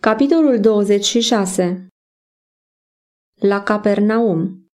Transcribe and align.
Capitolul 0.00 0.60
26 0.60 1.86
La 3.40 3.62
Capernaum 3.62 4.66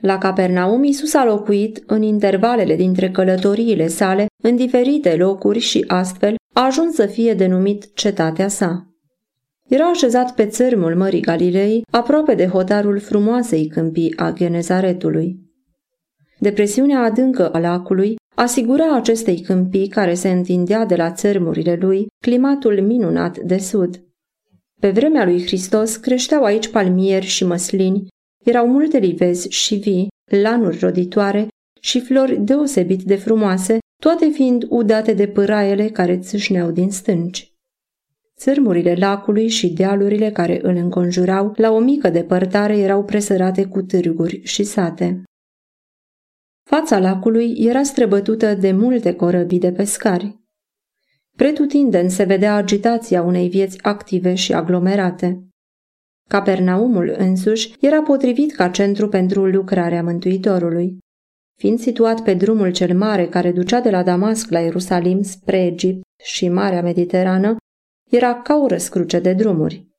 La 0.00 0.18
Capernaum 0.18 0.84
Iisus 0.84 1.14
a 1.14 1.24
locuit 1.24 1.82
în 1.86 2.02
intervalele 2.02 2.76
dintre 2.76 3.10
călătoriile 3.10 3.86
sale 3.86 4.26
în 4.42 4.56
diferite 4.56 5.16
locuri 5.16 5.58
și 5.58 5.84
astfel 5.86 6.34
a 6.54 6.64
ajuns 6.64 6.94
să 6.94 7.06
fie 7.06 7.34
denumit 7.34 7.94
cetatea 7.94 8.48
sa. 8.48 8.86
Era 9.68 9.84
așezat 9.84 10.34
pe 10.34 10.46
țărmul 10.46 10.96
Mării 10.96 11.20
Galilei, 11.20 11.82
aproape 11.90 12.34
de 12.34 12.46
hotarul 12.46 13.00
frumoasei 13.00 13.66
câmpii 13.66 14.16
a 14.16 14.30
Genezaretului. 14.32 15.38
Depresiunea 16.38 17.00
adâncă 17.00 17.50
a 17.50 17.58
lacului 17.58 18.18
asigura 18.40 18.94
acestei 18.94 19.40
câmpii 19.40 19.88
care 19.88 20.14
se 20.14 20.30
întindea 20.30 20.84
de 20.84 20.96
la 20.96 21.12
țărmurile 21.12 21.78
lui 21.80 22.06
climatul 22.24 22.80
minunat 22.82 23.38
de 23.38 23.58
sud. 23.58 24.02
Pe 24.80 24.90
vremea 24.90 25.24
lui 25.24 25.42
Hristos 25.42 25.96
creșteau 25.96 26.44
aici 26.44 26.68
palmieri 26.68 27.26
și 27.26 27.44
măslini, 27.44 28.06
erau 28.44 28.68
multe 28.68 28.98
livezi 28.98 29.48
și 29.48 29.74
vii, 29.74 30.08
lanuri 30.42 30.78
roditoare 30.78 31.48
și 31.80 32.00
flori 32.00 32.36
deosebit 32.40 33.02
de 33.02 33.16
frumoase, 33.16 33.78
toate 34.02 34.28
fiind 34.28 34.66
udate 34.68 35.12
de 35.12 35.26
pâraiele 35.26 35.88
care 35.88 36.18
țâșneau 36.18 36.70
din 36.70 36.90
stânci. 36.90 37.52
Țărmurile 38.36 38.94
lacului 38.94 39.48
și 39.48 39.68
dealurile 39.72 40.30
care 40.30 40.60
îl 40.62 40.76
înconjurau, 40.76 41.52
la 41.56 41.70
o 41.70 41.78
mică 41.78 42.10
depărtare, 42.10 42.78
erau 42.78 43.04
presărate 43.04 43.64
cu 43.64 43.82
târguri 43.82 44.40
și 44.44 44.62
sate. 44.64 45.22
Fața 46.70 46.98
lacului 46.98 47.54
era 47.58 47.82
străbătută 47.82 48.54
de 48.54 48.72
multe 48.72 49.14
corăbii 49.14 49.58
de 49.58 49.72
pescari. 49.72 50.40
Pretutindeni 51.36 52.10
se 52.10 52.24
vedea 52.24 52.54
agitația 52.54 53.22
unei 53.22 53.48
vieți 53.48 53.82
active 53.82 54.34
și 54.34 54.52
aglomerate. 54.52 55.44
Capernaumul 56.28 57.14
însuși 57.18 57.74
era 57.80 58.02
potrivit 58.02 58.52
ca 58.52 58.68
centru 58.68 59.08
pentru 59.08 59.46
lucrarea 59.46 60.02
Mântuitorului. 60.02 60.98
Fiind 61.58 61.78
situat 61.78 62.22
pe 62.22 62.34
drumul 62.34 62.72
cel 62.72 62.96
mare 62.96 63.28
care 63.28 63.52
ducea 63.52 63.80
de 63.80 63.90
la 63.90 64.02
Damasc 64.02 64.50
la 64.50 64.58
Ierusalim 64.58 65.22
spre 65.22 65.64
Egipt 65.64 66.02
și 66.22 66.48
Marea 66.48 66.82
Mediterană, 66.82 67.56
era 68.10 68.34
ca 68.34 68.56
o 68.56 68.66
răscruce 68.66 69.18
de 69.18 69.32
drumuri. 69.32 69.89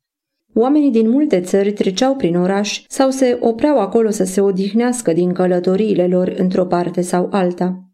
Oamenii 0.54 0.92
din 0.92 1.10
multe 1.10 1.40
țări 1.40 1.74
treceau 1.74 2.16
prin 2.16 2.36
oraș 2.36 2.84
sau 2.88 3.10
se 3.10 3.38
opreau 3.40 3.80
acolo 3.80 4.10
să 4.10 4.24
se 4.24 4.42
odihnească 4.42 5.14
din 5.14 5.34
călătoriile 5.34 6.08
lor 6.08 6.34
într-o 6.38 6.66
parte 6.66 7.02
sau 7.02 7.28
alta. 7.32 7.86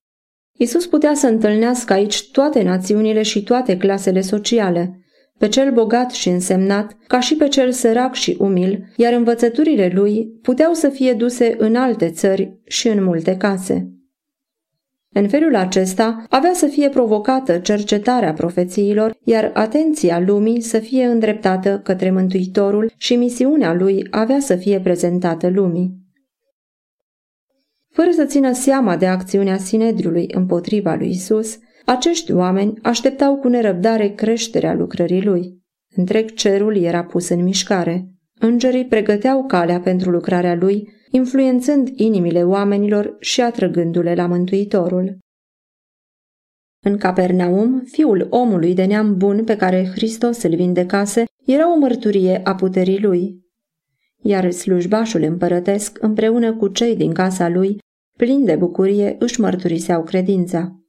Isus 0.53 0.85
putea 0.85 1.13
să 1.13 1.27
întâlnească 1.27 1.93
aici 1.93 2.31
toate 2.31 2.63
națiunile 2.63 3.21
și 3.21 3.43
toate 3.43 3.77
clasele 3.77 4.21
sociale, 4.21 5.01
pe 5.37 5.47
cel 5.47 5.71
bogat 5.71 6.11
și 6.11 6.29
însemnat, 6.29 6.97
ca 7.07 7.19
și 7.19 7.35
pe 7.35 7.47
cel 7.47 7.71
sărac 7.71 8.13
și 8.13 8.35
umil, 8.39 8.93
iar 8.95 9.13
învățăturile 9.13 9.91
lui 9.93 10.39
puteau 10.41 10.73
să 10.73 10.89
fie 10.89 11.13
duse 11.13 11.55
în 11.57 11.75
alte 11.75 12.09
țări 12.09 12.57
și 12.65 12.87
în 12.87 13.03
multe 13.03 13.37
case. 13.37 13.96
În 15.19 15.27
felul 15.27 15.55
acesta 15.55 16.25
avea 16.29 16.51
să 16.53 16.65
fie 16.65 16.89
provocată 16.89 17.57
cercetarea 17.57 18.33
profețiilor, 18.33 19.17
iar 19.23 19.51
atenția 19.53 20.19
lumii 20.19 20.61
să 20.61 20.79
fie 20.79 21.05
îndreptată 21.05 21.79
către 21.83 22.11
Mântuitorul 22.11 22.91
și 22.97 23.15
misiunea 23.15 23.73
lui 23.73 24.07
avea 24.11 24.39
să 24.39 24.55
fie 24.55 24.79
prezentată 24.79 25.49
lumii. 25.49 25.91
Fără 27.89 28.09
să 28.11 28.25
țină 28.25 28.51
seama 28.51 28.97
de 28.97 29.07
acțiunea 29.07 29.57
Sinedriului 29.57 30.27
împotriva 30.33 30.95
lui 30.95 31.09
Isus, 31.09 31.57
acești 31.85 32.31
oameni 32.31 32.73
așteptau 32.81 33.35
cu 33.35 33.47
nerăbdare 33.47 34.07
creșterea 34.07 34.73
lucrării 34.73 35.23
lui. 35.23 35.63
Întreg 35.95 36.33
cerul 36.33 36.77
era 36.77 37.03
pus 37.03 37.29
în 37.29 37.43
mișcare. 37.43 38.07
Îngerii 38.39 38.85
pregăteau 38.85 39.45
calea 39.45 39.79
pentru 39.79 40.09
lucrarea 40.09 40.55
lui 40.55 40.95
influențând 41.09 41.87
inimile 41.95 42.43
oamenilor 42.43 43.15
și 43.19 43.41
atrăgându-le 43.41 44.15
la 44.15 44.27
Mântuitorul. 44.27 45.17
În 46.85 46.97
Capernaum, 46.97 47.83
fiul 47.85 48.27
omului 48.29 48.73
de 48.73 48.85
neam 48.85 49.17
bun 49.17 49.43
pe 49.43 49.55
care 49.55 49.85
Hristos 49.85 50.43
îl 50.43 50.55
vindecase 50.55 51.25
era 51.45 51.73
o 51.73 51.77
mărturie 51.77 52.41
a 52.43 52.55
puterii 52.55 52.99
lui. 52.99 53.45
Iar 54.21 54.51
slujbașul 54.51 55.21
împărătesc, 55.21 55.97
împreună 56.01 56.55
cu 56.55 56.67
cei 56.67 56.95
din 56.95 57.13
casa 57.13 57.49
lui, 57.49 57.77
plini 58.17 58.45
de 58.45 58.55
bucurie, 58.55 59.15
își 59.19 59.41
mărturiseau 59.41 60.03
credința. 60.03 60.81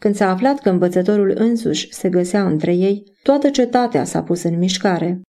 Când 0.00 0.14
s-a 0.14 0.30
aflat 0.30 0.60
că 0.60 0.70
învățătorul 0.70 1.32
însuși 1.36 1.94
se 1.94 2.08
găsea 2.08 2.46
între 2.46 2.74
ei, 2.74 3.02
toată 3.22 3.50
cetatea 3.50 4.04
s-a 4.04 4.22
pus 4.22 4.42
în 4.42 4.58
mișcare. 4.58 5.20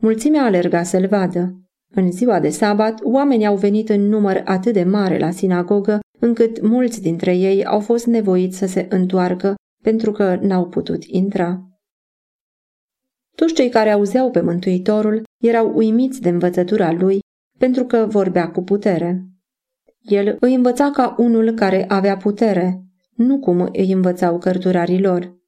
Mulțimea 0.00 0.44
alerga 0.44 0.82
să-l 0.82 1.06
vadă. 1.06 1.60
În 1.94 2.12
ziua 2.12 2.40
de 2.40 2.48
sabat, 2.48 3.00
oamenii 3.02 3.46
au 3.46 3.56
venit 3.56 3.88
în 3.88 4.08
număr 4.08 4.42
atât 4.44 4.72
de 4.72 4.84
mare 4.84 5.18
la 5.18 5.30
sinagogă, 5.30 5.98
încât 6.18 6.60
mulți 6.60 7.02
dintre 7.02 7.36
ei 7.36 7.64
au 7.64 7.80
fost 7.80 8.06
nevoiți 8.06 8.58
să 8.58 8.66
se 8.66 8.86
întoarcă 8.90 9.54
pentru 9.82 10.12
că 10.12 10.38
n-au 10.40 10.68
putut 10.68 11.04
intra. 11.04 11.64
Toți 13.36 13.54
cei 13.54 13.68
care 13.68 13.90
auzeau 13.90 14.30
pe 14.30 14.40
Mântuitorul 14.40 15.22
erau 15.42 15.72
uimiți 15.74 16.20
de 16.20 16.28
învățătura 16.28 16.92
lui 16.92 17.18
pentru 17.58 17.84
că 17.84 18.06
vorbea 18.08 18.50
cu 18.50 18.62
putere. 18.62 19.24
El 20.00 20.36
îi 20.40 20.54
învăța 20.54 20.90
ca 20.90 21.14
unul 21.18 21.50
care 21.50 21.88
avea 21.88 22.16
putere, 22.16 22.84
nu 23.14 23.38
cum 23.38 23.68
îi 23.72 23.92
învățau 23.92 24.38
cărturarii 24.38 25.00
lor. 25.00 25.38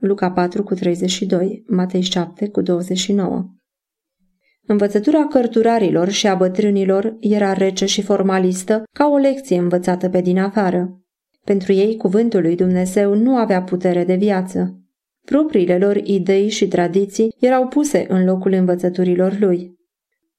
Luca 0.00 0.30
4 0.30 0.62
cu 0.62 0.74
32, 0.74 1.64
Matei 1.66 2.00
7 2.00 2.48
cu 2.48 2.60
29. 2.60 3.57
Învățătura 4.70 5.26
cărturarilor 5.26 6.08
și 6.08 6.26
a 6.26 6.34
bătrânilor 6.34 7.16
era 7.20 7.52
rece 7.52 7.86
și 7.86 8.02
formalistă, 8.02 8.82
ca 8.92 9.08
o 9.08 9.16
lecție 9.16 9.58
învățată 9.58 10.08
pe 10.08 10.20
din 10.20 10.38
afară. 10.38 11.00
Pentru 11.44 11.72
ei, 11.72 11.96
cuvântul 11.96 12.40
lui 12.40 12.56
Dumnezeu 12.56 13.14
nu 13.14 13.36
avea 13.36 13.62
putere 13.62 14.04
de 14.04 14.14
viață. 14.14 14.78
Propriile 15.24 15.78
lor 15.78 15.96
idei 15.96 16.48
și 16.48 16.68
tradiții 16.68 17.34
erau 17.40 17.66
puse 17.66 18.06
în 18.08 18.24
locul 18.24 18.52
învățăturilor 18.52 19.36
lui. 19.40 19.78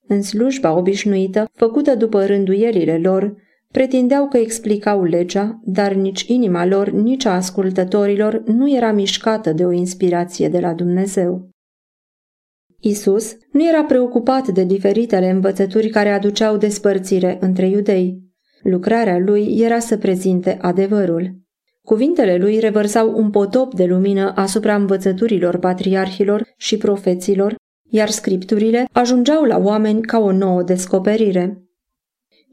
În 0.07 0.21
slujba 0.21 0.77
obișnuită, 0.77 1.49
făcută 1.53 1.95
după 1.95 2.25
rânduielile 2.25 2.97
lor, 2.97 3.35
pretindeau 3.71 4.27
că 4.27 4.37
explicau 4.37 5.03
legea, 5.03 5.59
dar 5.63 5.93
nici 5.93 6.21
inima 6.21 6.65
lor, 6.65 6.89
nici 6.89 7.25
a 7.25 7.35
ascultătorilor 7.35 8.43
nu 8.45 8.75
era 8.75 8.91
mișcată 8.91 9.53
de 9.53 9.65
o 9.65 9.71
inspirație 9.71 10.49
de 10.49 10.59
la 10.59 10.73
Dumnezeu. 10.73 11.49
Isus 12.79 13.35
nu 13.51 13.67
era 13.67 13.83
preocupat 13.83 14.47
de 14.47 14.63
diferitele 14.63 15.29
învățături 15.29 15.89
care 15.89 16.09
aduceau 16.09 16.57
despărțire 16.57 17.37
între 17.41 17.67
iudei. 17.67 18.19
Lucrarea 18.63 19.17
lui 19.17 19.59
era 19.59 19.79
să 19.79 19.97
prezinte 19.97 20.57
adevărul. 20.61 21.37
Cuvintele 21.81 22.37
lui 22.37 22.59
revărsau 22.59 23.13
un 23.17 23.29
potop 23.29 23.73
de 23.73 23.85
lumină 23.85 24.33
asupra 24.35 24.75
învățăturilor 24.75 25.57
patriarhilor 25.57 26.47
și 26.57 26.77
profeților, 26.77 27.55
iar 27.89 28.09
scripturile 28.09 28.87
ajungeau 28.91 29.43
la 29.43 29.57
oameni 29.57 30.01
ca 30.01 30.19
o 30.19 30.31
nouă 30.31 30.63
descoperire. 30.63 31.63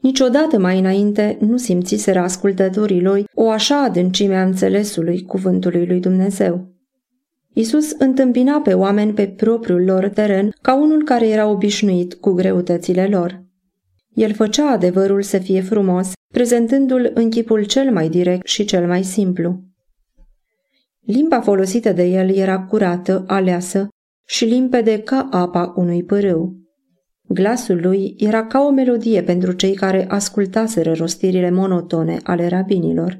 Niciodată 0.01 0.59
mai 0.59 0.79
înainte 0.79 1.37
nu 1.39 1.57
simțiseră 1.57 2.19
ascultătorii 2.19 3.01
lui 3.01 3.25
o 3.33 3.49
așa 3.49 3.83
adâncime 3.83 4.35
a 4.35 4.43
înțelesului 4.43 5.21
cuvântului 5.21 5.85
lui 5.85 5.99
Dumnezeu. 5.99 6.76
Isus 7.57 7.91
întâmpina 7.97 8.61
pe 8.61 8.73
oameni 8.73 9.13
pe 9.13 9.27
propriul 9.27 9.83
lor 9.83 10.09
teren 10.09 10.49
ca 10.61 10.75
unul 10.75 11.03
care 11.03 11.27
era 11.27 11.47
obișnuit 11.47 12.13
cu 12.13 12.31
greutățile 12.31 13.07
lor. 13.07 13.43
El 14.13 14.33
făcea 14.33 14.71
adevărul 14.71 15.21
să 15.21 15.37
fie 15.37 15.61
frumos, 15.61 16.11
prezentându-l 16.33 17.11
în 17.13 17.29
chipul 17.29 17.63
cel 17.63 17.91
mai 17.91 18.09
direct 18.09 18.47
și 18.47 18.65
cel 18.65 18.87
mai 18.87 19.03
simplu. 19.03 19.63
Limba 20.99 21.41
folosită 21.41 21.91
de 21.91 22.03
el 22.03 22.35
era 22.35 22.59
curată, 22.59 23.23
aleasă 23.27 23.87
și 24.27 24.45
limpede 24.45 24.99
ca 24.99 25.27
apa 25.31 25.73
unui 25.75 26.03
pârâu. 26.03 26.55
Glasul 27.27 27.79
lui 27.81 28.15
era 28.17 28.45
ca 28.45 28.59
o 28.59 28.69
melodie 28.69 29.23
pentru 29.23 29.51
cei 29.51 29.73
care 29.73 30.05
ascultaseră 30.07 30.93
rostirile 30.93 31.49
monotone 31.51 32.19
ale 32.23 32.47
rabinilor. 32.47 33.17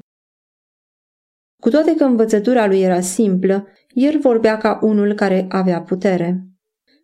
Cu 1.60 1.70
toate 1.70 1.94
că 1.94 2.04
învățătura 2.04 2.66
lui 2.66 2.80
era 2.80 3.00
simplă, 3.00 3.66
el 3.88 4.18
vorbea 4.18 4.56
ca 4.56 4.78
unul 4.82 5.12
care 5.12 5.46
avea 5.48 5.80
putere. 5.80 6.42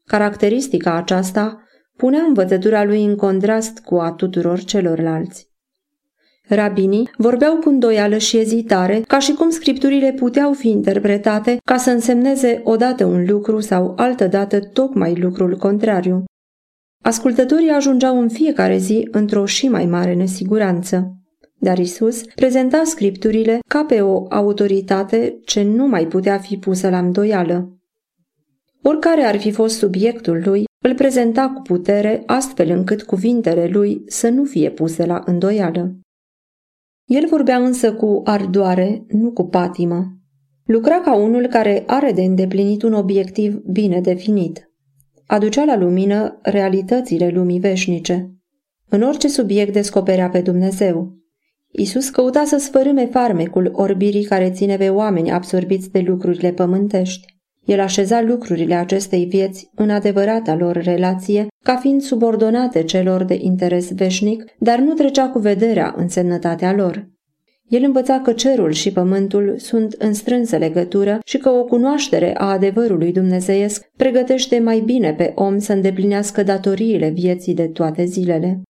Caracteristica 0.05 0.95
aceasta 0.95 1.62
punea 1.97 2.23
învățătura 2.23 2.85
lui 2.85 3.05
în 3.05 3.17
contrast 3.17 3.79
cu 3.79 3.97
a 3.97 4.12
tuturor 4.12 4.65
celorlalți. 4.65 5.53
Rabinii 6.49 7.11
vorbeau 7.17 7.56
cu 7.56 7.69
îndoială 7.69 8.17
și 8.17 8.39
ezitare, 8.39 9.01
ca 9.06 9.19
și 9.19 9.33
cum 9.33 9.51
scripturile 9.51 10.12
puteau 10.12 10.53
fi 10.53 10.69
interpretate 10.69 11.57
ca 11.65 11.77
să 11.77 11.91
însemneze 11.91 12.61
odată 12.65 13.05
un 13.05 13.25
lucru 13.29 13.61
sau 13.61 13.93
altădată 13.97 14.61
tocmai 14.61 15.15
lucrul 15.15 15.57
contrariu. 15.57 16.25
Ascultătorii 17.03 17.71
ajungeau 17.71 18.21
în 18.21 18.29
fiecare 18.29 18.77
zi 18.77 19.09
într-o 19.11 19.47
și 19.47 19.69
mai 19.69 19.87
mare 19.87 20.15
nesiguranță. 20.15 21.19
Dar 21.64 21.78
Isus 21.78 22.22
prezenta 22.34 22.82
scripturile 22.84 23.58
ca 23.69 23.84
pe 23.84 24.00
o 24.00 24.26
autoritate 24.28 25.38
ce 25.44 25.62
nu 25.62 25.87
mai 25.87 26.06
putea 26.06 26.38
fi 26.38 26.56
pusă 26.56 26.88
la 26.88 26.99
îndoială. 26.99 27.78
Oricare 28.82 29.22
ar 29.22 29.38
fi 29.38 29.50
fost 29.50 29.78
subiectul 29.78 30.43
lui, 30.44 30.64
îl 30.84 30.94
prezenta 30.94 31.52
cu 31.55 31.62
putere 31.62 32.22
astfel 32.26 32.70
încât 32.70 33.02
cuvintele 33.02 33.66
lui 33.66 34.02
să 34.06 34.28
nu 34.28 34.44
fie 34.44 34.70
puse 34.70 35.06
la 35.06 35.22
îndoială. 35.26 35.99
El 37.05 37.26
vorbea 37.26 37.56
însă 37.56 37.94
cu 37.94 38.20
ardoare, 38.25 39.05
nu 39.08 39.32
cu 39.32 39.46
patimă. 39.46 40.19
Lucra 40.64 41.00
ca 41.00 41.14
unul 41.14 41.46
care 41.46 41.82
are 41.87 42.12
de 42.12 42.22
îndeplinit 42.22 42.82
un 42.82 42.93
obiectiv 42.93 43.55
bine 43.55 44.00
definit. 44.00 44.70
Aducea 45.26 45.64
la 45.64 45.76
lumină 45.76 46.38
realitățile 46.43 47.28
lumii 47.28 47.61
veșnice. 47.61 48.34
În 48.88 49.02
orice 49.02 49.28
subiect 49.28 49.72
descoperea 49.72 50.28
pe 50.28 50.40
Dumnezeu. 50.40 51.22
Isus 51.76 52.09
căuta 52.09 52.44
să 52.44 52.56
sfărâme 52.56 53.06
farmecul 53.06 53.71
orbirii 53.73 54.25
care 54.25 54.50
ține 54.50 54.76
pe 54.76 54.88
oameni 54.88 55.31
absorbiți 55.31 55.91
de 55.91 56.00
lucrurile 56.06 56.53
pământești. 56.53 57.35
El 57.65 57.81
așeza 57.81 58.23
lucrurile 58.23 58.75
acestei 58.75 59.25
vieți 59.25 59.71
în 59.75 59.91
adevărata 59.91 60.55
lor 60.55 60.76
relație, 60.76 61.47
ca 61.62 61.76
fiind 61.76 62.00
subordonate 62.00 62.82
celor 62.82 63.25
de 63.25 63.38
interes 63.41 63.91
veșnic, 63.94 64.44
dar 64.59 64.79
nu 64.79 64.93
trecea 64.93 65.29
cu 65.29 65.38
vederea 65.38 65.94
însemnătatea 65.97 66.75
lor. 66.75 67.09
El 67.69 67.82
învăța 67.82 68.21
că 68.21 68.32
cerul 68.32 68.71
și 68.71 68.93
pământul 68.93 69.55
sunt 69.59 69.93
în 69.93 70.12
strânsă 70.12 70.56
legătură 70.56 71.19
și 71.25 71.38
că 71.38 71.49
o 71.49 71.65
cunoaștere 71.65 72.35
a 72.38 72.50
adevărului 72.50 73.12
dumnezeiesc 73.12 73.91
pregătește 73.97 74.59
mai 74.59 74.81
bine 74.81 75.12
pe 75.12 75.32
om 75.35 75.59
să 75.59 75.73
îndeplinească 75.73 76.43
datoriile 76.43 77.09
vieții 77.09 77.55
de 77.55 77.67
toate 77.67 78.05
zilele. 78.05 78.62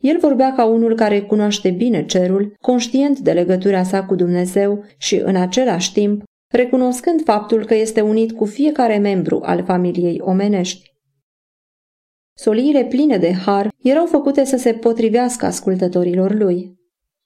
El 0.00 0.18
vorbea 0.18 0.52
ca 0.52 0.64
unul 0.64 0.94
care 0.94 1.22
cunoaște 1.22 1.70
bine 1.70 2.04
cerul, 2.04 2.54
conștient 2.60 3.18
de 3.18 3.32
legătura 3.32 3.82
sa 3.82 4.04
cu 4.04 4.14
Dumnezeu 4.14 4.84
și, 4.98 5.16
în 5.16 5.36
același 5.36 5.92
timp, 5.92 6.22
recunoscând 6.52 7.22
faptul 7.24 7.64
că 7.64 7.74
este 7.74 8.00
unit 8.00 8.32
cu 8.32 8.44
fiecare 8.44 8.98
membru 8.98 9.40
al 9.44 9.64
familiei 9.64 10.20
omenești. 10.20 10.94
Soliile 12.34 12.84
pline 12.84 13.18
de 13.18 13.32
har 13.32 13.68
erau 13.82 14.06
făcute 14.06 14.44
să 14.44 14.56
se 14.56 14.72
potrivească 14.72 15.46
ascultătorilor 15.46 16.34
lui. 16.34 16.74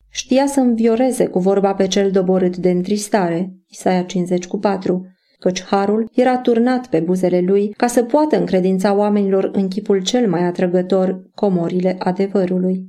Știa 0.09 0.47
să 0.47 0.61
învioreze 0.61 1.27
cu 1.27 1.39
vorba 1.39 1.75
pe 1.75 1.87
cel 1.87 2.11
doborât 2.11 2.57
de 2.57 2.71
întristare, 2.71 3.53
Isaia 3.67 4.03
50 4.05 4.47
cu 4.47 4.59
4, 4.59 5.07
căci 5.41 5.63
harul 5.63 6.11
era 6.13 6.39
turnat 6.39 6.87
pe 6.87 7.01
buzele 7.01 7.41
lui 7.41 7.75
ca 7.77 7.87
să 7.87 8.03
poată 8.03 8.39
încredința 8.39 8.95
oamenilor 8.95 9.51
în 9.53 9.69
chipul 9.69 10.03
cel 10.03 10.29
mai 10.29 10.45
atrăgător 10.45 11.23
comorile 11.35 11.97
adevărului. 11.99 12.89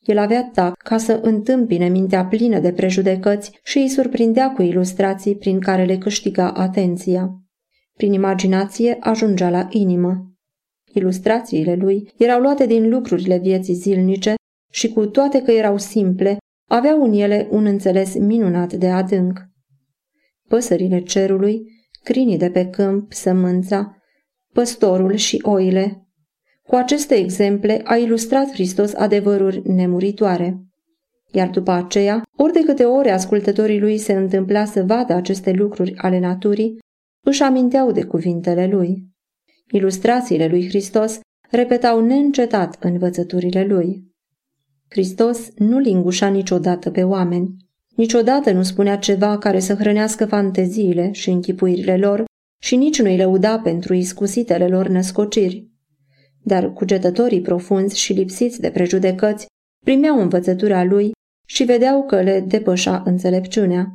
El 0.00 0.18
avea 0.18 0.50
tac 0.52 0.76
ca 0.76 0.96
să 0.96 1.20
întâmpine 1.22 1.88
mintea 1.88 2.24
plină 2.24 2.58
de 2.58 2.72
prejudecăți 2.72 3.58
și 3.62 3.78
îi 3.78 3.88
surprindea 3.88 4.52
cu 4.52 4.62
ilustrații 4.62 5.36
prin 5.36 5.60
care 5.60 5.84
le 5.84 5.98
câștiga 5.98 6.50
atenția. 6.50 7.30
Prin 7.96 8.12
imaginație 8.12 8.96
ajungea 9.00 9.50
la 9.50 9.66
inimă. 9.70 10.30
Ilustrațiile 10.92 11.74
lui 11.74 12.12
erau 12.16 12.40
luate 12.40 12.66
din 12.66 12.88
lucrurile 12.88 13.38
vieții 13.38 13.74
zilnice 13.74 14.34
și 14.72 14.88
cu 14.88 15.06
toate 15.06 15.42
că 15.42 15.50
erau 15.50 15.78
simple, 15.78 16.38
aveau 16.68 17.02
în 17.02 17.12
ele 17.12 17.48
un 17.50 17.64
înțeles 17.64 18.14
minunat 18.14 18.72
de 18.72 18.90
adânc. 18.90 19.49
Păsările 20.50 21.00
cerului, 21.00 21.62
crinii 22.02 22.38
de 22.38 22.50
pe 22.50 22.66
câmp, 22.66 23.12
sămânța, 23.12 23.96
păstorul 24.52 25.14
și 25.14 25.40
oile, 25.42 26.08
cu 26.62 26.74
aceste 26.74 27.14
exemple 27.14 27.80
a 27.84 27.96
ilustrat 27.96 28.52
Hristos 28.52 28.94
adevăruri 28.94 29.62
nemuritoare. 29.64 30.64
Iar 31.32 31.48
după 31.48 31.70
aceea, 31.70 32.22
ori 32.36 32.52
de 32.52 32.60
câte 32.60 32.84
ori 32.84 33.10
ascultătorii 33.10 33.80
lui 33.80 33.98
se 33.98 34.12
întâmpla 34.12 34.64
să 34.64 34.82
vadă 34.82 35.12
aceste 35.12 35.50
lucruri 35.50 35.96
ale 35.96 36.18
naturii, 36.18 36.78
își 37.26 37.42
aminteau 37.42 37.92
de 37.92 38.02
cuvintele 38.02 38.66
lui. 38.66 39.04
Ilustrațiile 39.72 40.46
lui 40.46 40.68
Hristos 40.68 41.20
repetau 41.50 42.04
neîncetat 42.04 42.84
învățăturile 42.84 43.64
lui. 43.64 44.04
Hristos 44.88 45.50
nu 45.56 45.78
lingușa 45.78 46.28
niciodată 46.28 46.90
pe 46.90 47.02
oameni. 47.02 47.56
Niciodată 48.00 48.52
nu 48.52 48.62
spunea 48.62 48.98
ceva 48.98 49.38
care 49.38 49.58
să 49.58 49.74
hrănească 49.74 50.26
fanteziile 50.26 51.12
și 51.12 51.30
închipuirile 51.30 51.96
lor 51.96 52.24
și 52.62 52.76
nici 52.76 53.00
nu-i 53.00 53.16
lăuda 53.16 53.58
pentru 53.58 53.94
iscusitele 53.94 54.68
lor 54.68 54.88
născociri 54.88 55.70
dar 56.42 56.72
cugetătorii 56.72 57.40
profunzi 57.40 57.98
și 57.98 58.12
lipsiți 58.12 58.60
de 58.60 58.70
prejudecăți 58.70 59.46
primeau 59.84 60.20
învățătura 60.20 60.84
lui 60.84 61.10
și 61.46 61.64
vedeau 61.64 62.04
că 62.06 62.20
le 62.22 62.40
depășa 62.40 63.02
înțelepciunea. 63.04 63.86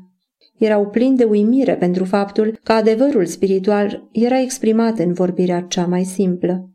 Erau 0.58 0.90
plini 0.90 1.18
de 1.18 1.24
uimire 1.24 1.75
pentru 1.75 2.04
faptul 2.04 2.60
că 2.63 2.72
adevărul 2.72 3.25
spiritual 3.25 4.10
era 4.12 4.40
exprimat 4.40 5.00
în 5.00 5.13
vorbirea 5.13 5.62
cea 5.62 5.86
mai 5.86 6.04
simplă. 6.04 6.69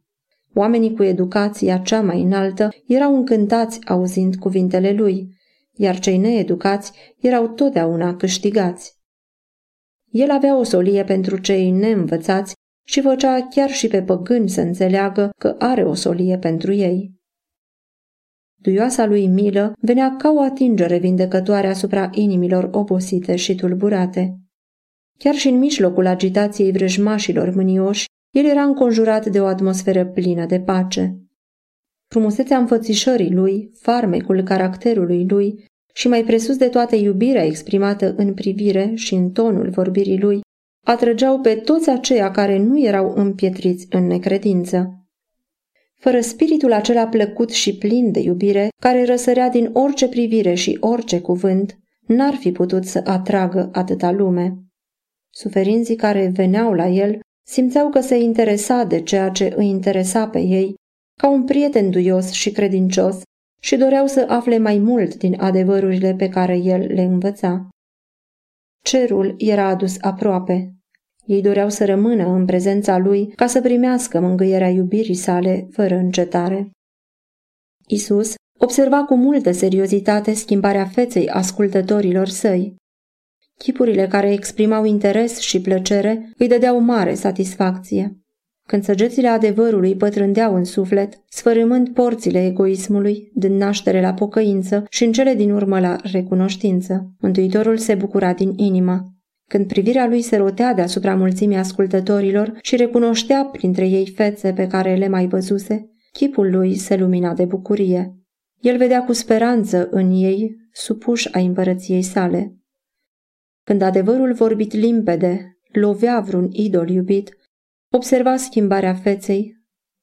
Oamenii 0.54 0.94
cu 0.94 1.02
educația 1.02 1.78
cea 1.78 2.00
mai 2.00 2.22
înaltă 2.22 2.68
erau 2.86 3.16
încântați 3.16 3.78
auzind 3.86 4.36
cuvintele 4.36 4.92
lui, 4.92 5.38
iar 5.80 5.98
cei 5.98 6.16
needucați 6.16 6.92
erau 7.18 7.48
totdeauna 7.48 8.16
câștigați. 8.16 8.98
El 10.10 10.30
avea 10.30 10.56
o 10.56 10.62
solie 10.62 11.04
pentru 11.04 11.38
cei 11.38 11.70
neînvățați 11.70 12.54
și 12.86 13.00
făcea 13.00 13.46
chiar 13.50 13.70
și 13.70 13.88
pe 13.88 14.02
păgâni 14.02 14.48
să 14.48 14.60
înțeleagă 14.60 15.30
că 15.38 15.54
are 15.58 15.84
o 15.84 15.94
solie 15.94 16.38
pentru 16.38 16.72
ei. 16.72 17.14
Duioasa 18.54 19.06
lui 19.06 19.26
milă 19.26 19.72
venea 19.80 20.16
ca 20.16 20.30
o 20.30 20.40
atingere 20.40 20.98
vindecătoare 20.98 21.66
asupra 21.66 22.10
inimilor 22.12 22.68
obosite 22.72 23.36
și 23.36 23.54
tulburate. 23.54 24.40
Chiar 25.18 25.34
și 25.34 25.48
în 25.48 25.58
mijlocul 25.58 26.06
agitației 26.06 26.72
vrăjmașilor 26.72 27.54
mânioși, 27.54 28.04
el 28.30 28.44
era 28.44 28.62
înconjurat 28.62 29.26
de 29.26 29.40
o 29.40 29.46
atmosferă 29.46 30.06
plină 30.06 30.46
de 30.46 30.60
pace. 30.60 31.20
Frumusețea 32.12 32.58
înfățișării 32.58 33.32
lui, 33.32 33.70
farmecul 33.74 34.42
caracterului 34.42 35.26
lui 35.28 35.68
și 35.92 36.08
mai 36.08 36.24
presus 36.24 36.56
de 36.56 36.68
toate 36.68 36.96
iubirea 36.96 37.44
exprimată 37.44 38.14
în 38.16 38.34
privire 38.34 38.92
și 38.94 39.14
în 39.14 39.30
tonul 39.30 39.70
vorbirii 39.70 40.20
lui, 40.20 40.40
atrăgeau 40.86 41.40
pe 41.40 41.54
toți 41.54 41.90
aceia 41.90 42.30
care 42.30 42.58
nu 42.58 42.80
erau 42.80 43.12
împietriți 43.16 43.86
în 43.90 44.06
necredință. 44.06 44.94
Fără 46.00 46.20
spiritul 46.20 46.72
acela 46.72 47.06
plăcut 47.06 47.50
și 47.50 47.76
plin 47.76 48.12
de 48.12 48.20
iubire, 48.20 48.68
care 48.82 49.04
răsărea 49.04 49.48
din 49.48 49.70
orice 49.72 50.08
privire 50.08 50.54
și 50.54 50.76
orice 50.80 51.20
cuvânt, 51.20 51.78
n-ar 52.06 52.34
fi 52.34 52.52
putut 52.52 52.84
să 52.84 53.00
atragă 53.04 53.68
atâta 53.72 54.10
lume. 54.10 54.58
Suferinții 55.30 55.96
care 55.96 56.30
veneau 56.34 56.72
la 56.72 56.86
el 56.86 57.18
simțeau 57.46 57.90
că 57.90 58.00
se 58.00 58.16
interesa 58.16 58.84
de 58.84 59.00
ceea 59.00 59.28
ce 59.28 59.52
îi 59.56 59.66
interesa 59.66 60.28
pe 60.28 60.38
ei, 60.38 60.74
ca 61.20 61.28
un 61.28 61.44
prieten 61.44 61.90
duios 61.90 62.30
și 62.30 62.50
credincios, 62.50 63.22
și 63.60 63.76
doreau 63.76 64.06
să 64.06 64.24
afle 64.28 64.58
mai 64.58 64.78
mult 64.78 65.14
din 65.14 65.40
adevărurile 65.40 66.14
pe 66.14 66.28
care 66.28 66.56
el 66.56 66.80
le 66.80 67.02
învăța. 67.02 67.68
Cerul 68.84 69.34
era 69.38 69.66
adus 69.66 69.96
aproape. 70.00 70.74
Ei 71.24 71.42
doreau 71.42 71.68
să 71.68 71.84
rămână 71.84 72.26
în 72.26 72.44
prezența 72.44 72.98
lui 72.98 73.26
ca 73.26 73.46
să 73.46 73.60
primească 73.60 74.20
mângâierea 74.20 74.68
iubirii 74.68 75.14
sale 75.14 75.68
fără 75.70 75.94
încetare. 75.94 76.70
Isus 77.86 78.34
observa 78.58 79.04
cu 79.04 79.14
multă 79.14 79.52
seriozitate 79.52 80.34
schimbarea 80.34 80.84
feței 80.84 81.28
ascultătorilor 81.28 82.28
săi. 82.28 82.74
Chipurile 83.58 84.06
care 84.06 84.32
exprimau 84.32 84.84
interes 84.84 85.38
și 85.38 85.60
plăcere 85.60 86.32
îi 86.36 86.48
dădeau 86.48 86.78
mare 86.80 87.14
satisfacție. 87.14 88.20
Când 88.70 88.84
săgețile 88.84 89.28
adevărului 89.28 89.96
pătrândeau 89.96 90.54
în 90.54 90.64
suflet, 90.64 91.20
sfărâmând 91.28 91.88
porțile 91.88 92.46
egoismului, 92.46 93.30
dând 93.34 93.60
naștere 93.60 94.00
la 94.00 94.14
pocăință 94.14 94.84
și 94.90 95.04
în 95.04 95.12
cele 95.12 95.34
din 95.34 95.50
urmă 95.52 95.80
la 95.80 95.96
recunoștință, 96.12 97.14
Mântuitorul 97.20 97.76
se 97.76 97.94
bucura 97.94 98.32
din 98.32 98.52
inimă. 98.56 99.14
Când 99.48 99.66
privirea 99.66 100.06
lui 100.06 100.22
se 100.22 100.36
rotea 100.36 100.74
deasupra 100.74 101.14
mulțimii 101.14 101.56
ascultătorilor 101.56 102.58
și 102.62 102.76
recunoștea 102.76 103.44
printre 103.44 103.88
ei 103.88 104.06
fețe 104.06 104.52
pe 104.52 104.66
care 104.66 104.94
le 104.94 105.08
mai 105.08 105.26
văzuse, 105.26 105.90
chipul 106.12 106.50
lui 106.50 106.74
se 106.74 106.96
lumina 106.96 107.34
de 107.34 107.44
bucurie. 107.44 108.14
El 108.60 108.76
vedea 108.76 109.04
cu 109.04 109.12
speranță 109.12 109.88
în 109.90 110.10
ei 110.10 110.56
supuși 110.72 111.32
a 111.32 111.40
împărăției 111.40 112.02
sale. 112.02 112.54
Când 113.64 113.82
adevărul 113.82 114.32
vorbit 114.32 114.72
limpede 114.72 115.58
lovea 115.72 116.20
vreun 116.20 116.48
idol 116.52 116.88
iubit, 116.88 117.34
observa 117.90 118.36
schimbarea 118.36 118.94
feței, 118.94 119.56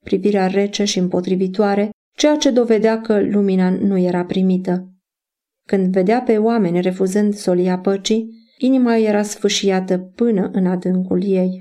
privirea 0.04 0.48
rece 0.48 0.84
și 0.84 1.00
împotrivitoare, 1.00 1.90
ceea 2.18 2.36
ce 2.36 2.52
dovedea 2.52 3.02
că 3.02 3.22
lumina 3.22 3.70
nu 3.70 3.98
era 3.98 4.26
primită. 4.26 4.92
Când 5.68 5.92
vedea 5.92 6.22
pe 6.22 6.38
oameni 6.38 6.82
refuzând 6.82 7.34
solia 7.34 7.80
păcii, 7.80 8.38
Inima 8.60 8.96
era 8.96 9.24
sfâșiată 9.24 9.98
până 9.98 10.50
în 10.54 10.66
adâncul 10.66 11.24
ei. 11.24 11.58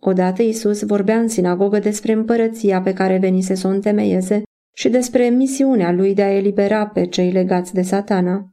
Odată 0.00 0.42
Isus 0.42 0.82
vorbea 0.82 1.18
în 1.18 1.28
sinagogă 1.28 1.78
despre 1.78 2.12
împărăția 2.12 2.82
pe 2.82 2.92
care 2.92 3.18
venise 3.18 3.54
să 3.54 3.66
o 3.66 3.70
întemeieze 3.70 4.42
și 4.74 4.88
despre 4.88 5.28
misiunea 5.28 5.92
lui 5.92 6.14
de 6.14 6.22
a 6.22 6.32
elibera 6.32 6.86
pe 6.86 7.06
cei 7.06 7.30
legați 7.30 7.74
de 7.74 7.82
satana. 7.82 8.52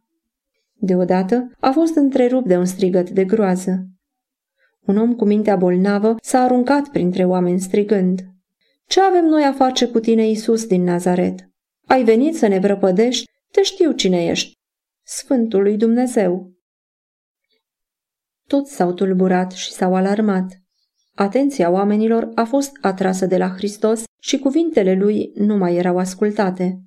Deodată 0.74 1.52
a 1.60 1.72
fost 1.72 1.96
întrerupt 1.96 2.48
de 2.48 2.58
un 2.58 2.66
strigăt 2.66 3.10
de 3.10 3.26
groază. 3.26 3.88
Un 4.90 4.98
om 4.98 5.16
cu 5.16 5.26
mintea 5.26 5.56
bolnavă 5.56 6.16
s-a 6.22 6.40
aruncat 6.40 6.88
printre 6.88 7.26
oameni 7.26 7.60
strigând. 7.60 8.20
Ce 8.86 9.02
avem 9.02 9.26
noi 9.26 9.44
a 9.44 9.54
face 9.54 9.88
cu 9.88 10.00
tine, 10.00 10.28
Iisus 10.28 10.66
din 10.66 10.84
Nazaret? 10.84 11.50
Ai 11.86 12.04
venit 12.04 12.36
să 12.36 12.48
ne 12.48 12.60
vrăpădești? 12.60 13.30
Te 13.52 13.62
știu 13.62 13.92
cine 13.92 14.26
ești. 14.26 14.54
Sfântul 15.04 15.62
lui 15.62 15.78
Dumnezeu. 15.78 16.52
Toți 18.48 18.76
s-au 18.76 18.94
tulburat 18.94 19.52
și 19.52 19.72
s-au 19.72 19.96
alarmat. 19.96 20.62
Atenția 21.16 21.70
oamenilor 21.70 22.32
a 22.36 22.44
fost 22.44 22.72
atrasă 22.82 23.26
de 23.26 23.38
la 23.38 23.50
Hristos 23.50 24.04
și 24.20 24.40
cuvintele 24.40 24.96
lui 24.96 25.32
nu 25.36 25.58
mai 25.58 25.76
erau 25.76 25.98
ascultate. 25.98 26.80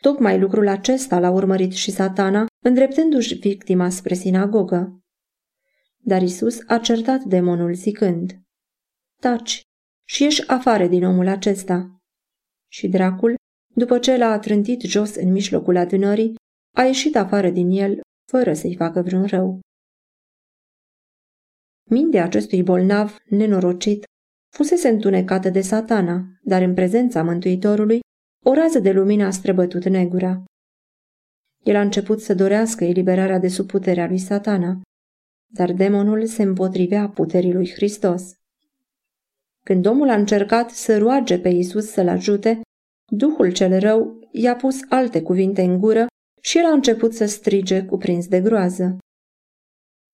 Tocmai 0.00 0.38
lucrul 0.38 0.68
acesta 0.68 1.18
l-a 1.18 1.30
urmărit 1.30 1.72
și 1.72 1.90
satana, 1.90 2.46
îndreptându-și 2.64 3.34
victima 3.34 3.88
spre 3.88 4.14
sinagogă. 4.14 5.03
Dar 6.04 6.22
Isus 6.22 6.58
a 6.66 6.78
certat 6.78 7.22
demonul 7.22 7.74
zicând, 7.74 8.40
Taci 9.20 9.62
și 10.08 10.22
ieși 10.22 10.48
afară 10.48 10.86
din 10.86 11.04
omul 11.04 11.28
acesta. 11.28 11.98
Și 12.70 12.88
dracul, 12.88 13.34
după 13.74 13.98
ce 13.98 14.16
l-a 14.16 14.38
trântit 14.38 14.80
jos 14.80 15.14
în 15.14 15.32
mijlocul 15.32 15.76
adunării, 15.76 16.34
a 16.76 16.82
ieșit 16.82 17.16
afară 17.16 17.50
din 17.50 17.70
el, 17.70 18.00
fără 18.30 18.54
să-i 18.54 18.76
facă 18.76 19.02
vreun 19.02 19.26
rău. 19.26 19.60
Mintea 21.90 22.24
acestui 22.24 22.62
bolnav, 22.62 23.16
nenorocit, 23.24 24.04
fusese 24.56 24.88
întunecată 24.88 25.48
de 25.50 25.60
satana, 25.60 26.24
dar 26.42 26.62
în 26.62 26.74
prezența 26.74 27.22
Mântuitorului, 27.22 28.00
o 28.44 28.52
rază 28.54 28.78
de 28.78 28.92
lumină 28.92 29.24
a 29.24 29.30
străbătut 29.30 29.84
negura. 29.84 30.44
El 31.64 31.76
a 31.76 31.80
început 31.80 32.20
să 32.20 32.34
dorească 32.34 32.84
eliberarea 32.84 33.38
de 33.38 33.48
sub 33.48 33.66
puterea 33.66 34.06
lui 34.06 34.18
satana, 34.18 34.80
dar 35.54 35.72
demonul 35.72 36.26
se 36.26 36.42
împotrivea 36.42 37.08
puterii 37.08 37.52
lui 37.52 37.70
Hristos. 37.70 38.32
Când 39.64 39.86
omul 39.86 40.08
a 40.08 40.14
încercat 40.14 40.70
să 40.70 40.98
roage 40.98 41.38
pe 41.38 41.48
Isus 41.48 41.90
să-l 41.90 42.08
ajute, 42.08 42.60
Duhul 43.06 43.52
cel 43.52 43.78
rău 43.78 44.18
i-a 44.30 44.56
pus 44.56 44.80
alte 44.88 45.22
cuvinte 45.22 45.62
în 45.62 45.78
gură 45.78 46.06
și 46.40 46.58
el 46.58 46.64
a 46.64 46.72
început 46.72 47.14
să 47.14 47.24
strige 47.24 47.84
cuprins 47.84 48.28
de 48.28 48.40
groază. 48.40 48.96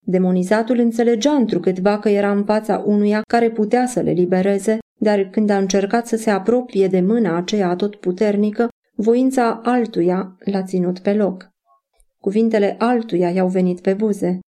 Demonizatul 0.05 0.77
înțelegea 0.77 1.31
întrucâtva 1.31 1.99
că 1.99 2.09
era 2.09 2.31
în 2.31 2.43
fața 2.43 2.83
unuia 2.85 3.21
care 3.27 3.51
putea 3.51 3.85
să 3.85 3.99
le 3.99 4.11
libereze, 4.11 4.77
dar 4.99 5.29
când 5.29 5.49
a 5.49 5.57
încercat 5.57 6.07
să 6.07 6.15
se 6.15 6.29
apropie 6.29 6.87
de 6.87 7.01
mâna 7.01 7.37
aceea 7.37 7.75
puternică, 7.99 8.67
voința 8.95 9.61
altuia 9.63 10.37
l-a 10.45 10.63
ținut 10.63 10.99
pe 10.99 11.13
loc. 11.13 11.49
Cuvintele 12.19 12.75
altuia 12.79 13.29
i-au 13.29 13.47
venit 13.47 13.79
pe 13.81 13.93
buze. 13.93 14.39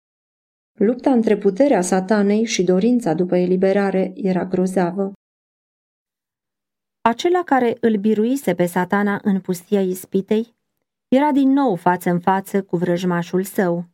Lupta 0.72 1.12
între 1.12 1.36
puterea 1.36 1.80
satanei 1.80 2.44
și 2.44 2.62
dorința 2.62 3.14
după 3.14 3.36
eliberare 3.36 4.12
era 4.14 4.44
grozavă. 4.44 5.12
Acela 7.00 7.42
care 7.44 7.76
îl 7.80 7.96
biruise 7.96 8.54
pe 8.54 8.66
satana 8.66 9.20
în 9.22 9.40
pustia 9.40 9.80
ispitei 9.80 10.54
era 11.08 11.32
din 11.32 11.48
nou 11.48 11.76
față 11.76 12.10
în 12.10 12.20
față 12.20 12.62
cu 12.62 12.76
vrăjmașul 12.76 13.44
său. 13.44 13.84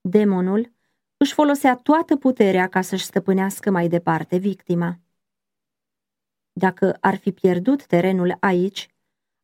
Demonul 0.00 0.72
își 1.16 1.32
folosea 1.32 1.76
toată 1.76 2.16
puterea 2.16 2.68
ca 2.68 2.80
să-și 2.80 3.04
stăpânească 3.04 3.70
mai 3.70 3.88
departe 3.88 4.36
victima. 4.36 4.98
Dacă 6.52 6.96
ar 7.00 7.16
fi 7.16 7.32
pierdut 7.32 7.86
terenul 7.86 8.36
aici, 8.40 8.88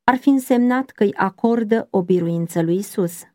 ar 0.04 0.16
fi 0.16 0.28
însemnat 0.28 0.90
că 0.90 1.04
îi 1.04 1.14
acordă 1.14 1.88
o 1.90 2.02
biruință 2.02 2.62
lui 2.62 2.76
Isus. 2.76 3.29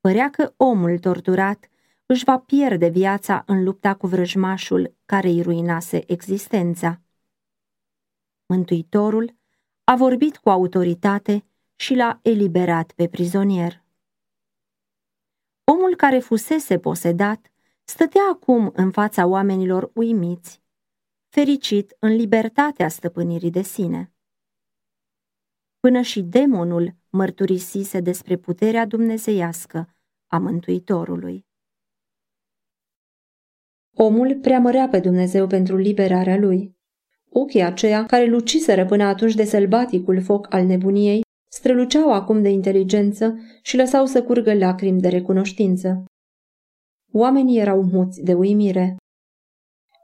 Părea 0.00 0.30
că 0.30 0.54
omul 0.56 0.98
torturat 0.98 1.68
își 2.06 2.24
va 2.24 2.38
pierde 2.38 2.88
viața 2.88 3.42
în 3.46 3.64
lupta 3.64 3.94
cu 3.94 4.06
vrăjmașul 4.06 4.96
care 5.04 5.28
îi 5.28 5.42
ruinase 5.42 6.12
existența. 6.12 7.00
Mântuitorul 8.46 9.34
a 9.84 9.96
vorbit 9.96 10.36
cu 10.36 10.50
autoritate 10.50 11.44
și 11.76 11.94
l-a 11.94 12.18
eliberat 12.22 12.92
pe 12.92 13.08
prizonier. 13.08 13.84
Omul 15.64 15.96
care 15.96 16.18
fusese 16.18 16.78
posedat 16.78 17.50
stătea 17.84 18.22
acum 18.32 18.72
în 18.74 18.90
fața 18.90 19.26
oamenilor 19.26 19.90
uimiți, 19.94 20.62
fericit 21.28 21.96
în 21.98 22.08
libertatea 22.08 22.88
stăpânirii 22.88 23.50
de 23.50 23.62
sine. 23.62 24.12
Până 25.80 26.00
și 26.00 26.22
demonul 26.22 26.94
mărturisise 27.10 28.00
despre 28.00 28.36
puterea 28.36 28.86
dumnezeiască 28.86 29.96
a 30.26 30.38
Mântuitorului. 30.38 31.46
Omul 33.96 34.38
preamărea 34.40 34.88
pe 34.88 35.00
Dumnezeu 35.00 35.46
pentru 35.46 35.76
liberarea 35.76 36.36
lui. 36.36 36.78
Ochii 37.28 37.62
aceia, 37.62 38.06
care 38.06 38.24
luciseră 38.24 38.86
până 38.86 39.04
atunci 39.04 39.34
de 39.34 39.44
sălbaticul 39.44 40.22
foc 40.22 40.52
al 40.54 40.66
nebuniei, 40.66 41.20
străluceau 41.52 42.12
acum 42.12 42.42
de 42.42 42.48
inteligență 42.48 43.38
și 43.62 43.76
lăsau 43.76 44.06
să 44.06 44.22
curgă 44.22 44.54
lacrimi 44.54 45.00
de 45.00 45.08
recunoștință. 45.08 46.04
Oamenii 47.12 47.58
erau 47.58 47.82
muți 47.82 48.22
de 48.22 48.34
uimire. 48.34 48.96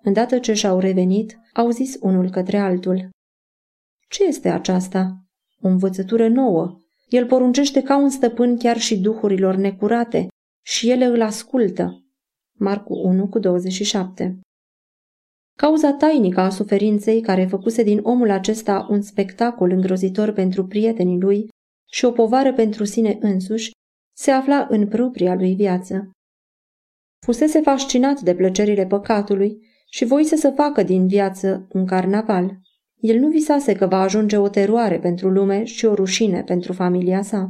Îndată 0.02 0.38
ce 0.38 0.52
și-au 0.52 0.78
revenit, 0.78 1.38
au 1.52 1.70
zis 1.70 1.96
unul 2.00 2.30
către 2.30 2.58
altul. 2.58 3.08
Ce 4.08 4.24
este 4.24 4.48
aceasta? 4.48 5.25
O 5.66 5.68
învățătură 5.68 6.28
nouă. 6.28 6.80
El 7.08 7.26
poruncește 7.26 7.82
ca 7.82 7.96
un 7.96 8.08
stăpân 8.08 8.56
chiar 8.56 8.78
și 8.78 8.98
duhurilor 8.98 9.54
necurate 9.54 10.26
și 10.64 10.90
ele 10.90 11.04
îl 11.04 11.22
ascultă. 11.22 12.04
Marcu 12.58 12.94
1 12.94 13.28
cu 13.28 13.38
27 13.38 14.40
Cauza 15.58 15.92
tainică 15.92 16.40
a 16.40 16.48
suferinței 16.48 17.20
care 17.20 17.46
făcuse 17.46 17.82
din 17.82 18.00
omul 18.02 18.30
acesta 18.30 18.86
un 18.90 19.02
spectacol 19.02 19.70
îngrozitor 19.70 20.32
pentru 20.32 20.66
prietenii 20.66 21.20
lui 21.20 21.48
și 21.90 22.04
o 22.04 22.10
povară 22.10 22.52
pentru 22.52 22.84
sine 22.84 23.18
însuși, 23.20 23.70
se 24.16 24.30
afla 24.30 24.66
în 24.70 24.88
propria 24.88 25.34
lui 25.34 25.54
viață. 25.54 26.10
Fusese 27.24 27.60
fascinat 27.60 28.20
de 28.20 28.34
plăcerile 28.34 28.86
păcatului 28.86 29.66
și 29.90 30.04
voise 30.04 30.36
să 30.36 30.50
facă 30.50 30.82
din 30.82 31.06
viață 31.06 31.66
un 31.72 31.86
carnaval. 31.86 32.64
El 33.00 33.18
nu 33.18 33.28
visase 33.28 33.72
că 33.72 33.86
va 33.86 34.00
ajunge 34.00 34.36
o 34.36 34.48
teroare 34.48 34.98
pentru 34.98 35.28
lume 35.28 35.64
și 35.64 35.84
o 35.84 35.94
rușine 35.94 36.42
pentru 36.42 36.72
familia 36.72 37.22
sa. 37.22 37.46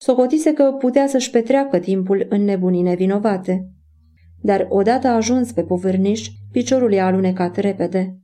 Socotise 0.00 0.52
că 0.52 0.72
putea 0.78 1.06
să-și 1.06 1.30
petreacă 1.30 1.78
timpul 1.78 2.26
în 2.28 2.44
nebunii 2.44 2.82
nevinovate 2.82 3.74
dar 4.44 4.66
odată 4.68 5.08
ajuns 5.08 5.52
pe 5.52 5.62
povârniș, 5.64 6.28
piciorul 6.52 6.92
i-a 6.92 7.06
alunecat 7.06 7.56
repede. 7.56 8.18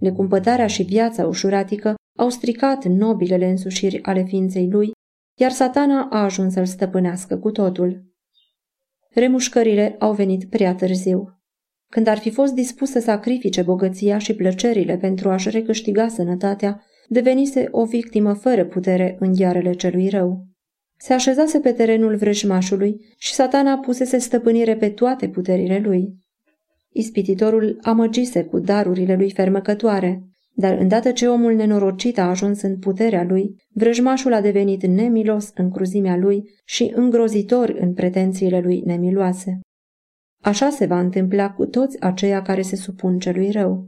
Necumpătarea 0.00 0.66
și 0.66 0.82
viața 0.82 1.26
ușuratică 1.26 1.94
au 2.18 2.28
stricat 2.28 2.84
nobilele 2.84 3.48
însușiri 3.48 4.02
ale 4.02 4.22
ființei 4.22 4.70
lui, 4.70 4.90
iar 5.40 5.50
satana 5.50 6.08
a 6.10 6.22
ajuns 6.22 6.52
să-l 6.52 6.66
stăpânească 6.66 7.38
cu 7.38 7.50
totul. 7.50 8.04
Remușcările 9.10 9.96
au 9.98 10.12
venit 10.12 10.50
prea 10.50 10.74
târziu. 10.74 11.35
Când 11.88 12.06
ar 12.06 12.18
fi 12.18 12.30
fost 12.30 12.52
dispus 12.52 12.90
să 12.90 13.00
sacrifice 13.00 13.62
bogăția 13.62 14.18
și 14.18 14.34
plăcerile 14.34 14.96
pentru 14.96 15.28
a-și 15.28 15.50
recâștiga 15.50 16.08
sănătatea, 16.08 16.82
devenise 17.08 17.68
o 17.70 17.84
victimă 17.84 18.32
fără 18.32 18.64
putere 18.64 19.16
în 19.20 19.32
ghearele 19.32 19.72
celui 19.72 20.08
rău. 20.08 20.44
Se 20.98 21.12
așezase 21.12 21.58
pe 21.58 21.72
terenul 21.72 22.16
vrăjmașului 22.16 22.96
și 23.18 23.32
satana 23.32 23.78
pusese 23.78 24.18
stăpânire 24.18 24.76
pe 24.76 24.88
toate 24.88 25.28
puterile 25.28 25.78
lui. 25.78 26.14
Ispititorul 26.92 27.78
amăgise 27.82 28.44
cu 28.44 28.58
darurile 28.58 29.16
lui 29.16 29.30
fermăcătoare, 29.30 30.22
dar 30.52 30.78
îndată 30.78 31.12
ce 31.12 31.28
omul 31.28 31.54
nenorocit 31.54 32.18
a 32.18 32.28
ajuns 32.28 32.62
în 32.62 32.78
puterea 32.78 33.24
lui, 33.24 33.54
vrăjmașul 33.72 34.32
a 34.32 34.40
devenit 34.40 34.86
nemilos 34.86 35.50
în 35.54 35.70
cruzimea 35.70 36.16
lui 36.16 36.42
și 36.64 36.92
îngrozitor 36.94 37.76
în 37.78 37.92
pretențiile 37.92 38.60
lui 38.60 38.82
nemiloase. 38.84 39.60
Așa 40.46 40.70
se 40.70 40.86
va 40.86 40.98
întâmpla 40.98 41.52
cu 41.52 41.66
toți 41.66 42.00
aceia 42.00 42.42
care 42.42 42.62
se 42.62 42.76
supun 42.76 43.18
celui 43.18 43.50
rău. 43.50 43.84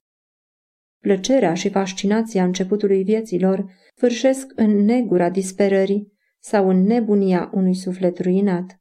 Plăcerea 1.02 1.54
și 1.54 1.70
fascinația 1.70 2.44
începutului 2.44 3.02
vieților 3.02 3.72
fârșesc 3.94 4.52
în 4.54 4.84
negura 4.84 5.30
disperării 5.30 6.12
sau 6.42 6.68
în 6.68 6.82
nebunia 6.82 7.50
unui 7.54 7.74
suflet 7.74 8.18
ruinat. 8.18 8.76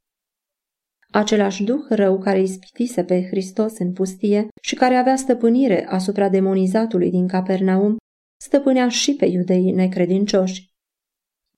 Același 1.10 1.64
duh 1.64 1.80
rău 1.88 2.18
care 2.18 2.40
ispitise 2.40 3.04
pe 3.04 3.26
Hristos 3.26 3.78
în 3.78 3.92
pustie 3.92 4.48
și 4.62 4.74
care 4.74 4.94
avea 4.94 5.16
stăpânire 5.16 5.86
asupra 5.86 6.28
demonizatului 6.28 7.10
din 7.10 7.28
Capernaum, 7.28 7.96
stăpânea 8.40 8.88
și 8.88 9.14
pe 9.14 9.26
iudeii 9.26 9.72
necredincioși. 9.72 10.66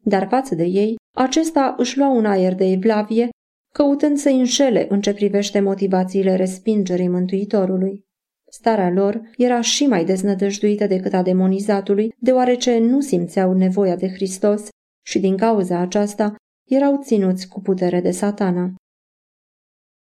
Dar 0.04 0.28
față 0.28 0.54
de 0.54 0.64
ei, 0.64 0.96
acesta 1.16 1.74
își 1.78 1.98
lua 1.98 2.08
un 2.08 2.26
aer 2.26 2.54
de 2.54 2.64
evlavie, 2.64 3.28
căutând 3.72 4.16
să 4.16 4.28
înșele 4.28 4.86
în 4.88 5.00
ce 5.00 5.14
privește 5.14 5.60
motivațiile 5.60 6.36
respingerii 6.36 7.08
Mântuitorului. 7.08 8.04
Starea 8.50 8.90
lor 8.90 9.20
era 9.36 9.60
și 9.60 9.86
mai 9.86 10.04
deznădăjduită 10.04 10.86
decât 10.86 11.12
a 11.12 11.22
demonizatului, 11.22 12.14
deoarece 12.18 12.78
nu 12.78 13.00
simțeau 13.00 13.52
nevoia 13.52 13.96
de 13.96 14.08
Hristos 14.08 14.68
și 15.06 15.18
din 15.18 15.36
cauza 15.36 15.78
aceasta 15.78 16.34
erau 16.68 17.00
ținuți 17.02 17.48
cu 17.48 17.60
putere 17.60 18.00
de 18.00 18.10
satana. 18.10 18.74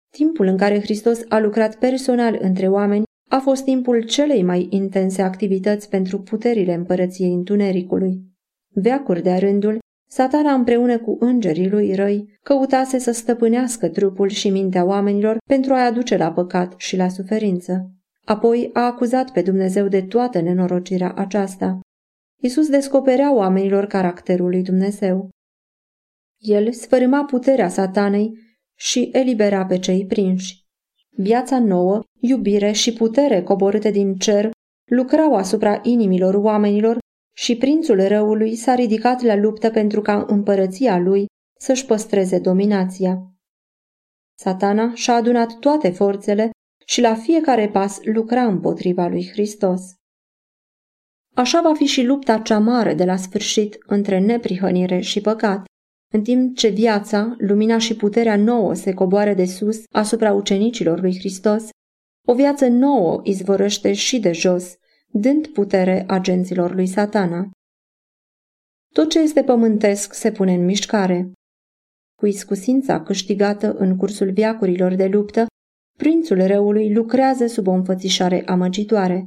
Timpul 0.10 0.46
în 0.46 0.58
care 0.58 0.80
Hristos 0.80 1.22
a 1.30 1.40
lucrat 1.40 1.76
personal 1.76 2.38
între 2.42 2.68
oameni 2.68 3.04
a 3.30 3.40
fost 3.40 3.64
timpul 3.64 4.04
celei 4.04 4.44
mai 4.44 4.68
intense 4.70 5.22
activități 5.22 5.90
pentru 5.90 6.22
puterile 6.22 6.74
împărăției 6.74 7.34
întunericului. 7.34 8.22
Veacuri 8.74 9.22
de 9.22 9.34
rândul, 9.34 9.80
satana 10.14 10.54
împreună 10.54 11.00
cu 11.00 11.18
îngerii 11.20 11.70
lui 11.70 11.96
răi 11.96 12.40
căutase 12.44 12.98
să 12.98 13.12
stăpânească 13.12 13.90
trupul 13.90 14.30
și 14.30 14.50
mintea 14.50 14.86
oamenilor 14.86 15.38
pentru 15.50 15.74
a-i 15.74 15.86
aduce 15.86 16.18
la 16.18 16.32
păcat 16.32 16.74
și 16.78 16.96
la 16.96 17.10
suferință. 17.10 17.92
Apoi 18.26 18.70
a 18.74 18.86
acuzat 18.86 19.32
pe 19.32 19.42
Dumnezeu 19.42 19.88
de 19.88 20.02
toată 20.02 20.42
nenorocirea 20.42 21.14
aceasta. 21.16 21.80
Isus 22.42 22.70
descoperea 22.70 23.34
oamenilor 23.34 23.86
caracterul 23.86 24.50
lui 24.50 24.62
Dumnezeu. 24.62 25.30
El 26.38 26.72
sfărâma 26.72 27.24
puterea 27.24 27.70
satanei 27.70 28.38
și 28.78 29.10
elibera 29.14 29.66
pe 29.66 29.80
cei 29.80 30.06
prinși. 30.06 30.66
Viața 31.10 31.60
nouă, 31.60 32.02
iubire 32.20 32.72
și 32.72 32.94
putere 32.94 33.42
coborâte 33.42 33.92
din 33.92 34.16
cer 34.16 34.52
lucrau 34.92 35.36
asupra 35.36 35.80
inimilor 35.84 36.34
oamenilor 36.34 36.98
și 37.34 37.58
prințul 37.58 38.08
răului 38.08 38.56
s-a 38.56 38.76
ridicat 38.76 39.22
la 39.22 39.36
luptă 39.36 39.70
pentru 39.70 40.02
ca 40.02 40.26
împărăția 40.28 40.98
lui 40.98 41.26
să-și 41.60 41.86
păstreze 41.86 42.40
dominația. 42.40 43.34
Satana 44.40 44.94
și-a 44.94 45.14
adunat 45.14 45.60
toate 45.60 45.90
forțele 45.90 46.50
și 46.86 47.02
la 47.02 47.16
fiecare 47.16 47.70
pas 47.70 48.00
lucra 48.04 48.46
împotriva 48.46 49.08
lui 49.08 49.30
Hristos. 49.32 49.82
Așa 51.36 51.62
va 51.62 51.74
fi 51.74 51.86
și 51.86 52.04
lupta 52.04 52.40
cea 52.40 52.60
mare 52.60 52.94
de 52.94 53.06
la 53.06 53.16
sfârșit 53.16 53.78
între 53.86 54.20
neprihănire 54.20 55.00
și 55.00 55.22
păcat. 55.22 55.66
În 56.14 56.24
timp 56.24 56.56
ce 56.56 56.68
viața, 56.68 57.36
lumina 57.38 57.78
și 57.78 57.96
puterea 57.96 58.38
nouă 58.38 58.74
se 58.74 58.94
coboară 58.94 59.34
de 59.34 59.46
sus 59.46 59.84
asupra 59.92 60.34
ucenicilor 60.34 61.02
lui 61.02 61.18
Hristos, 61.18 61.70
o 62.28 62.34
viață 62.34 62.68
nouă 62.68 63.22
izvorăște 63.24 63.94
și 63.94 64.20
de 64.20 64.32
jos, 64.32 64.76
dând 65.14 65.48
putere 65.48 66.04
agenților 66.08 66.74
lui 66.74 66.88
satana. 66.88 67.52
Tot 68.94 69.10
ce 69.10 69.20
este 69.20 69.44
pământesc 69.44 70.14
se 70.14 70.32
pune 70.32 70.54
în 70.54 70.66
mișcare. 70.66 71.32
Cu 72.20 72.26
iscusința 72.26 73.04
câștigată 73.04 73.74
în 73.74 73.98
cursul 73.98 74.32
viacurilor 74.32 74.94
de 74.94 75.08
luptă, 75.08 75.46
prințul 75.98 76.48
răului 76.48 76.94
lucrează 76.94 77.48
sub 77.48 77.68
o 77.68 77.72
înfățișare 77.72 78.46
amăgitoare. 78.46 79.26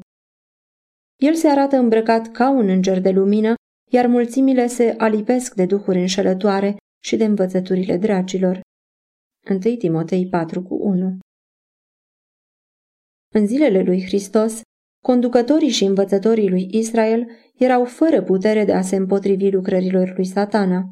El 1.16 1.34
se 1.34 1.48
arată 1.48 1.76
îmbrăcat 1.76 2.32
ca 2.32 2.50
un 2.50 2.68
înger 2.68 3.00
de 3.00 3.10
lumină 3.10 3.54
iar 3.90 4.06
mulțimile 4.06 4.66
se 4.66 4.94
alipesc 4.98 5.54
de 5.54 5.66
duhuri 5.66 5.98
înșelătoare 5.98 6.76
și 7.04 7.16
de 7.16 7.24
învățăturile 7.24 7.96
dracilor. 7.96 8.60
1 9.50 9.58
Timotei 9.58 10.28
4 10.28 10.62
cu 10.62 10.74
1 10.74 11.18
În 13.34 13.46
zilele 13.46 13.82
lui 13.82 14.02
Hristos, 14.02 14.60
conducătorii 15.06 15.68
și 15.68 15.84
învățătorii 15.84 16.48
lui 16.48 16.68
Israel 16.70 17.26
erau 17.56 17.84
fără 17.84 18.22
putere 18.22 18.64
de 18.64 18.72
a 18.72 18.80
se 18.80 18.96
împotrivi 18.96 19.50
lucrărilor 19.50 20.12
lui 20.16 20.24
satana. 20.24 20.90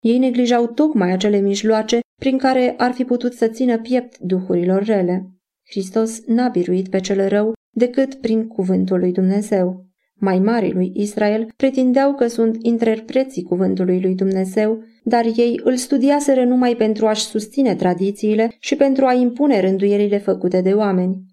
Ei 0.00 0.18
neglijau 0.18 0.66
tocmai 0.66 1.12
acele 1.12 1.40
mijloace 1.40 2.00
prin 2.20 2.38
care 2.38 2.74
ar 2.76 2.92
fi 2.92 3.04
putut 3.04 3.32
să 3.32 3.46
țină 3.46 3.78
piept 3.78 4.18
duhurilor 4.18 4.82
rele. 4.82 5.30
Hristos 5.70 6.26
n-a 6.26 6.48
biruit 6.48 6.88
pe 6.88 7.00
cel 7.00 7.28
rău 7.28 7.52
decât 7.74 8.14
prin 8.14 8.46
cuvântul 8.46 8.98
lui 8.98 9.12
Dumnezeu 9.12 9.92
mai 10.22 10.38
mari 10.38 10.72
lui 10.72 10.92
Israel 10.94 11.46
pretindeau 11.56 12.14
că 12.14 12.26
sunt 12.26 12.56
interpreții 12.60 13.42
cuvântului 13.42 14.00
lui 14.00 14.14
Dumnezeu, 14.14 14.82
dar 15.04 15.24
ei 15.36 15.60
îl 15.64 15.76
studiaseră 15.76 16.44
numai 16.44 16.76
pentru 16.76 17.06
a-și 17.06 17.24
susține 17.24 17.74
tradițiile 17.74 18.56
și 18.58 18.76
pentru 18.76 19.04
a 19.04 19.12
impune 19.12 19.60
rânduierile 19.60 20.18
făcute 20.18 20.60
de 20.60 20.72
oameni. 20.72 21.31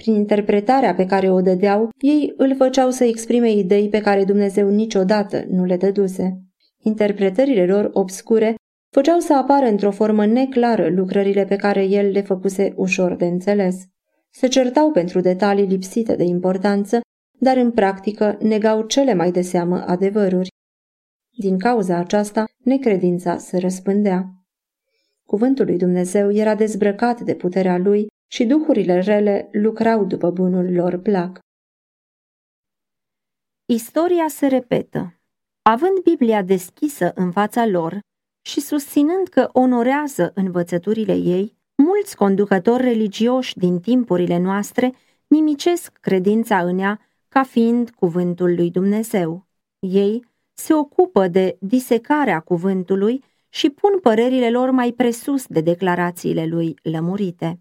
Prin 0.00 0.14
interpretarea 0.14 0.94
pe 0.94 1.06
care 1.06 1.30
o 1.30 1.40
dădeau, 1.40 1.88
ei 1.98 2.32
îl 2.36 2.56
făceau 2.56 2.90
să 2.90 3.04
exprime 3.04 3.50
idei 3.52 3.88
pe 3.88 4.00
care 4.00 4.24
Dumnezeu 4.24 4.68
niciodată 4.68 5.44
nu 5.48 5.64
le 5.64 5.76
dăduse. 5.76 6.40
Interpretările 6.82 7.66
lor 7.66 7.90
obscure 7.92 8.54
făceau 8.90 9.18
să 9.18 9.34
apară 9.34 9.66
într-o 9.66 9.90
formă 9.90 10.26
neclară 10.26 10.88
lucrările 10.88 11.44
pe 11.44 11.56
care 11.56 11.84
el 11.84 12.10
le 12.10 12.20
făcuse 12.20 12.72
ușor 12.76 13.14
de 13.14 13.26
înțeles. 13.26 13.76
Se 14.30 14.46
certau 14.46 14.90
pentru 14.90 15.20
detalii 15.20 15.66
lipsite 15.66 16.16
de 16.16 16.24
importanță 16.24 17.00
dar 17.40 17.56
în 17.56 17.70
practică 17.70 18.36
negau 18.40 18.82
cele 18.82 19.14
mai 19.14 19.30
de 19.30 19.40
seamă 19.40 19.84
adevăruri. 19.86 20.48
Din 21.38 21.58
cauza 21.58 21.96
aceasta, 21.96 22.44
necredința 22.64 23.38
se 23.38 23.58
răspândea. 23.58 24.24
Cuvântul 25.24 25.64
lui 25.64 25.76
Dumnezeu 25.76 26.32
era 26.32 26.54
dezbrăcat 26.54 27.20
de 27.20 27.34
puterea 27.34 27.78
lui 27.78 28.06
și 28.32 28.44
duhurile 28.44 29.00
rele 29.00 29.48
lucrau 29.52 30.04
după 30.04 30.30
bunul 30.30 30.72
lor 30.72 30.98
plac. 30.98 31.38
Istoria 33.64 34.28
se 34.28 34.46
repetă. 34.46 35.20
Având 35.62 35.98
Biblia 36.02 36.42
deschisă 36.42 37.12
în 37.14 37.30
fața 37.32 37.66
lor 37.66 37.98
și 38.42 38.60
susținând 38.60 39.28
că 39.28 39.48
onorează 39.52 40.32
învățăturile 40.34 41.12
ei, 41.12 41.56
mulți 41.74 42.16
conducători 42.16 42.82
religioși 42.82 43.58
din 43.58 43.80
timpurile 43.80 44.38
noastre 44.38 44.94
nimicesc 45.26 45.98
credința 46.00 46.58
în 46.58 46.78
ea 46.78 47.00
ca 47.28 47.42
fiind 47.42 47.90
cuvântul 47.90 48.54
lui 48.54 48.70
Dumnezeu. 48.70 49.46
Ei 49.78 50.24
se 50.52 50.74
ocupă 50.74 51.28
de 51.28 51.56
disecarea 51.60 52.40
cuvântului 52.40 53.24
și 53.48 53.70
pun 53.70 54.00
părerile 54.00 54.50
lor 54.50 54.70
mai 54.70 54.92
presus 54.92 55.46
de 55.46 55.60
declarațiile 55.60 56.46
lui 56.46 56.74
lămurite. 56.82 57.60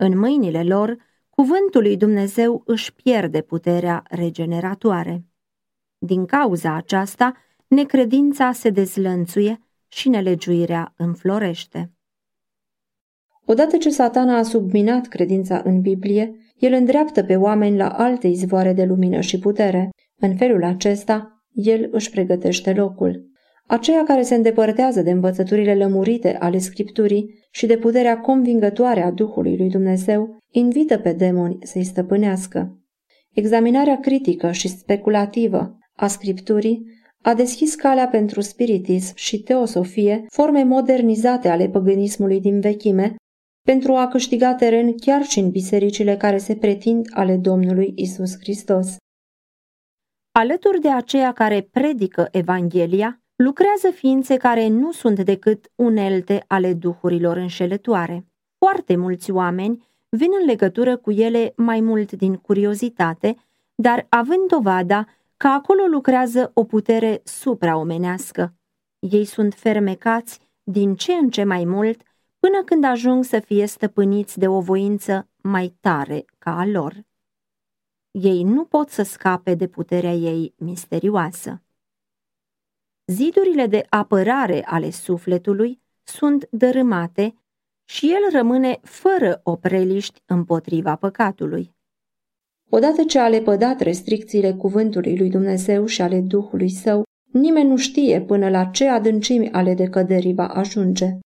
În 0.00 0.18
mâinile 0.18 0.62
lor, 0.62 0.96
cuvântul 1.30 1.82
lui 1.82 1.96
Dumnezeu 1.96 2.62
își 2.66 2.94
pierde 2.94 3.40
puterea 3.40 4.02
regeneratoare. 4.08 5.24
Din 5.98 6.26
cauza 6.26 6.74
aceasta, 6.74 7.32
necredința 7.66 8.52
se 8.52 8.70
dezlănțuie 8.70 9.60
și 9.88 10.08
nelegiuirea 10.08 10.94
înflorește. 10.96 11.92
Odată 13.44 13.76
ce 13.76 13.90
satana 13.90 14.36
a 14.36 14.42
subminat 14.42 15.06
credința 15.06 15.60
în 15.64 15.80
Biblie, 15.80 16.54
el 16.56 16.72
îndreaptă 16.72 17.24
pe 17.24 17.36
oameni 17.36 17.76
la 17.76 17.88
alte 17.88 18.26
izvoare 18.26 18.72
de 18.72 18.84
lumină 18.84 19.20
și 19.20 19.38
putere. 19.38 19.90
În 20.16 20.36
felul 20.36 20.64
acesta, 20.64 21.44
el 21.52 21.88
își 21.90 22.10
pregătește 22.10 22.72
locul. 22.72 23.27
Aceia 23.70 24.04
care 24.04 24.22
se 24.22 24.34
îndepărtează 24.34 25.02
de 25.02 25.10
învățăturile 25.10 25.74
lămurite 25.74 26.36
ale 26.36 26.58
Scripturii 26.58 27.46
și 27.50 27.66
de 27.66 27.76
puterea 27.76 28.20
convingătoare 28.20 29.02
a 29.02 29.10
Duhului 29.10 29.56
lui 29.56 29.68
Dumnezeu, 29.68 30.38
invită 30.52 30.98
pe 30.98 31.12
demoni 31.12 31.58
să-i 31.62 31.84
stăpânească. 31.84 32.78
Examinarea 33.34 34.00
critică 34.00 34.52
și 34.52 34.68
speculativă 34.68 35.78
a 35.96 36.06
Scripturii 36.06 36.82
a 37.22 37.34
deschis 37.34 37.74
calea 37.74 38.08
pentru 38.08 38.40
spiritism 38.40 39.16
și 39.16 39.42
teosofie, 39.42 40.24
forme 40.28 40.62
modernizate 40.62 41.48
ale 41.48 41.68
păgânismului 41.68 42.40
din 42.40 42.60
vechime, 42.60 43.14
pentru 43.66 43.92
a 43.92 44.08
câștiga 44.08 44.54
teren 44.54 44.96
chiar 44.96 45.22
și 45.22 45.38
în 45.38 45.50
bisericile 45.50 46.16
care 46.16 46.38
se 46.38 46.56
pretind 46.56 47.06
ale 47.10 47.36
Domnului 47.36 47.92
Isus 47.96 48.38
Hristos. 48.38 48.96
Alături 50.32 50.80
de 50.80 50.90
aceia 50.90 51.32
care 51.32 51.68
predică 51.72 52.28
Evanghelia, 52.30 53.22
lucrează 53.38 53.90
ființe 53.90 54.36
care 54.36 54.68
nu 54.68 54.92
sunt 54.92 55.20
decât 55.20 55.70
unelte 55.74 56.44
ale 56.46 56.74
duhurilor 56.74 57.36
înșelătoare. 57.36 58.26
Foarte 58.58 58.96
mulți 58.96 59.30
oameni 59.30 59.86
vin 60.08 60.30
în 60.40 60.46
legătură 60.46 60.96
cu 60.96 61.10
ele 61.10 61.52
mai 61.56 61.80
mult 61.80 62.12
din 62.12 62.34
curiozitate, 62.34 63.36
dar 63.74 64.06
având 64.08 64.48
dovada 64.48 65.06
că 65.36 65.46
acolo 65.46 65.82
lucrează 65.84 66.50
o 66.54 66.64
putere 66.64 67.20
supraomenească. 67.24 68.54
Ei 68.98 69.24
sunt 69.24 69.54
fermecați 69.54 70.40
din 70.62 70.94
ce 70.94 71.12
în 71.12 71.30
ce 71.30 71.44
mai 71.44 71.64
mult 71.64 72.02
până 72.38 72.62
când 72.64 72.84
ajung 72.84 73.24
să 73.24 73.38
fie 73.38 73.66
stăpâniți 73.66 74.38
de 74.38 74.48
o 74.48 74.60
voință 74.60 75.28
mai 75.42 75.76
tare 75.80 76.24
ca 76.38 76.58
a 76.58 76.66
lor. 76.66 76.94
Ei 78.10 78.42
nu 78.42 78.64
pot 78.64 78.88
să 78.88 79.02
scape 79.02 79.54
de 79.54 79.66
puterea 79.66 80.12
ei 80.12 80.54
misterioasă. 80.56 81.62
Zidurile 83.10 83.66
de 83.66 83.86
apărare 83.88 84.62
ale 84.64 84.90
sufletului 84.90 85.80
sunt 86.04 86.48
dărâmate 86.50 87.34
și 87.84 88.10
el 88.10 88.30
rămâne 88.32 88.78
fără 88.82 89.40
opreliști 89.42 90.22
împotriva 90.26 90.96
păcatului. 90.96 91.74
Odată 92.70 93.04
ce 93.04 93.18
a 93.18 93.28
lepădat 93.28 93.80
restricțiile 93.80 94.52
cuvântului 94.52 95.18
lui 95.18 95.30
Dumnezeu 95.30 95.86
și 95.86 96.02
ale 96.02 96.20
Duhului 96.20 96.70
său, 96.70 97.02
nimeni 97.32 97.68
nu 97.68 97.76
știe 97.76 98.20
până 98.20 98.48
la 98.48 98.64
ce 98.64 98.88
adâncimi 98.88 99.50
ale 99.50 99.74
decăderii 99.74 100.34
va 100.34 100.46
ajunge. 100.46 101.18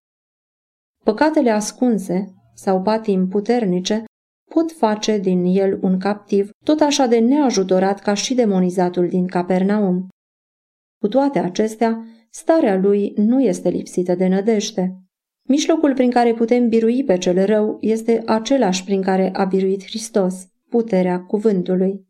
Păcatele 1.04 1.50
ascunse 1.50 2.34
sau 2.54 2.82
patim 2.82 3.28
puternice 3.28 4.04
pot 4.50 4.62
pot 4.62 4.72
face 4.72 5.18
din 5.18 5.44
el 5.44 5.78
un 5.82 5.98
captiv, 5.98 6.50
tot 6.64 6.80
așa 6.80 7.06
de 7.06 7.18
neajutorat 7.18 8.00
ca 8.00 8.14
și 8.14 8.34
demonizatul 8.34 9.08
din 9.08 9.26
Capernaum. 9.26 10.08
Cu 11.02 11.08
toate 11.08 11.38
acestea, 11.38 12.04
starea 12.30 12.76
lui 12.76 13.12
nu 13.16 13.42
este 13.42 13.68
lipsită 13.68 14.14
de 14.14 14.26
nădejde. 14.26 14.96
Mijlocul 15.48 15.94
prin 15.94 16.10
care 16.10 16.34
putem 16.34 16.68
birui 16.68 17.04
pe 17.04 17.18
cel 17.18 17.44
rău 17.44 17.78
este 17.80 18.22
același 18.26 18.84
prin 18.84 19.02
care 19.02 19.30
a 19.32 19.44
biruit 19.44 19.84
Hristos, 19.84 20.46
puterea 20.68 21.20
cuvântului. 21.20 22.06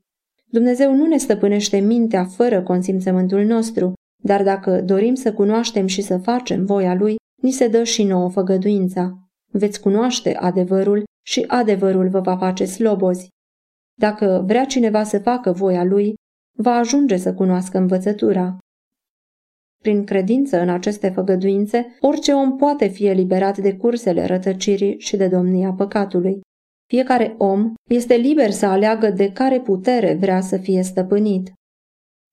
Dumnezeu 0.46 0.94
nu 0.94 1.06
ne 1.06 1.16
stăpânește 1.16 1.78
mintea 1.78 2.24
fără 2.24 2.62
consimțământul 2.62 3.44
nostru, 3.44 3.92
dar 4.22 4.42
dacă 4.42 4.80
dorim 4.80 5.14
să 5.14 5.32
cunoaștem 5.32 5.86
și 5.86 6.02
să 6.02 6.18
facem 6.18 6.64
voia 6.64 6.94
Lui, 6.94 7.16
ni 7.42 7.50
se 7.50 7.68
dă 7.68 7.84
și 7.84 8.04
nouă 8.04 8.30
făgăduința. 8.30 9.18
Veți 9.52 9.80
cunoaște 9.80 10.34
adevărul 10.36 11.04
și 11.26 11.44
adevărul 11.46 12.08
vă 12.08 12.20
va 12.20 12.36
face 12.36 12.64
slobozi. 12.64 13.28
Dacă 14.00 14.44
vrea 14.46 14.64
cineva 14.64 15.02
să 15.02 15.18
facă 15.18 15.52
voia 15.52 15.84
Lui, 15.84 16.14
va 16.58 16.72
ajunge 16.72 17.16
să 17.16 17.34
cunoască 17.34 17.78
învățătura. 17.78 18.56
Prin 19.82 20.04
credință 20.04 20.60
în 20.60 20.68
aceste 20.68 21.08
făgăduințe, 21.08 21.96
orice 22.00 22.32
om 22.32 22.56
poate 22.56 22.86
fi 22.86 23.06
eliberat 23.06 23.58
de 23.58 23.76
cursele 23.76 24.26
rătăcirii 24.26 24.98
și 24.98 25.16
de 25.16 25.28
domnia 25.28 25.72
păcatului. 25.72 26.40
Fiecare 26.88 27.34
om 27.38 27.72
este 27.88 28.14
liber 28.14 28.50
să 28.50 28.66
aleagă 28.66 29.10
de 29.10 29.32
care 29.32 29.60
putere 29.60 30.14
vrea 30.14 30.40
să 30.40 30.56
fie 30.56 30.82
stăpânit. 30.82 31.52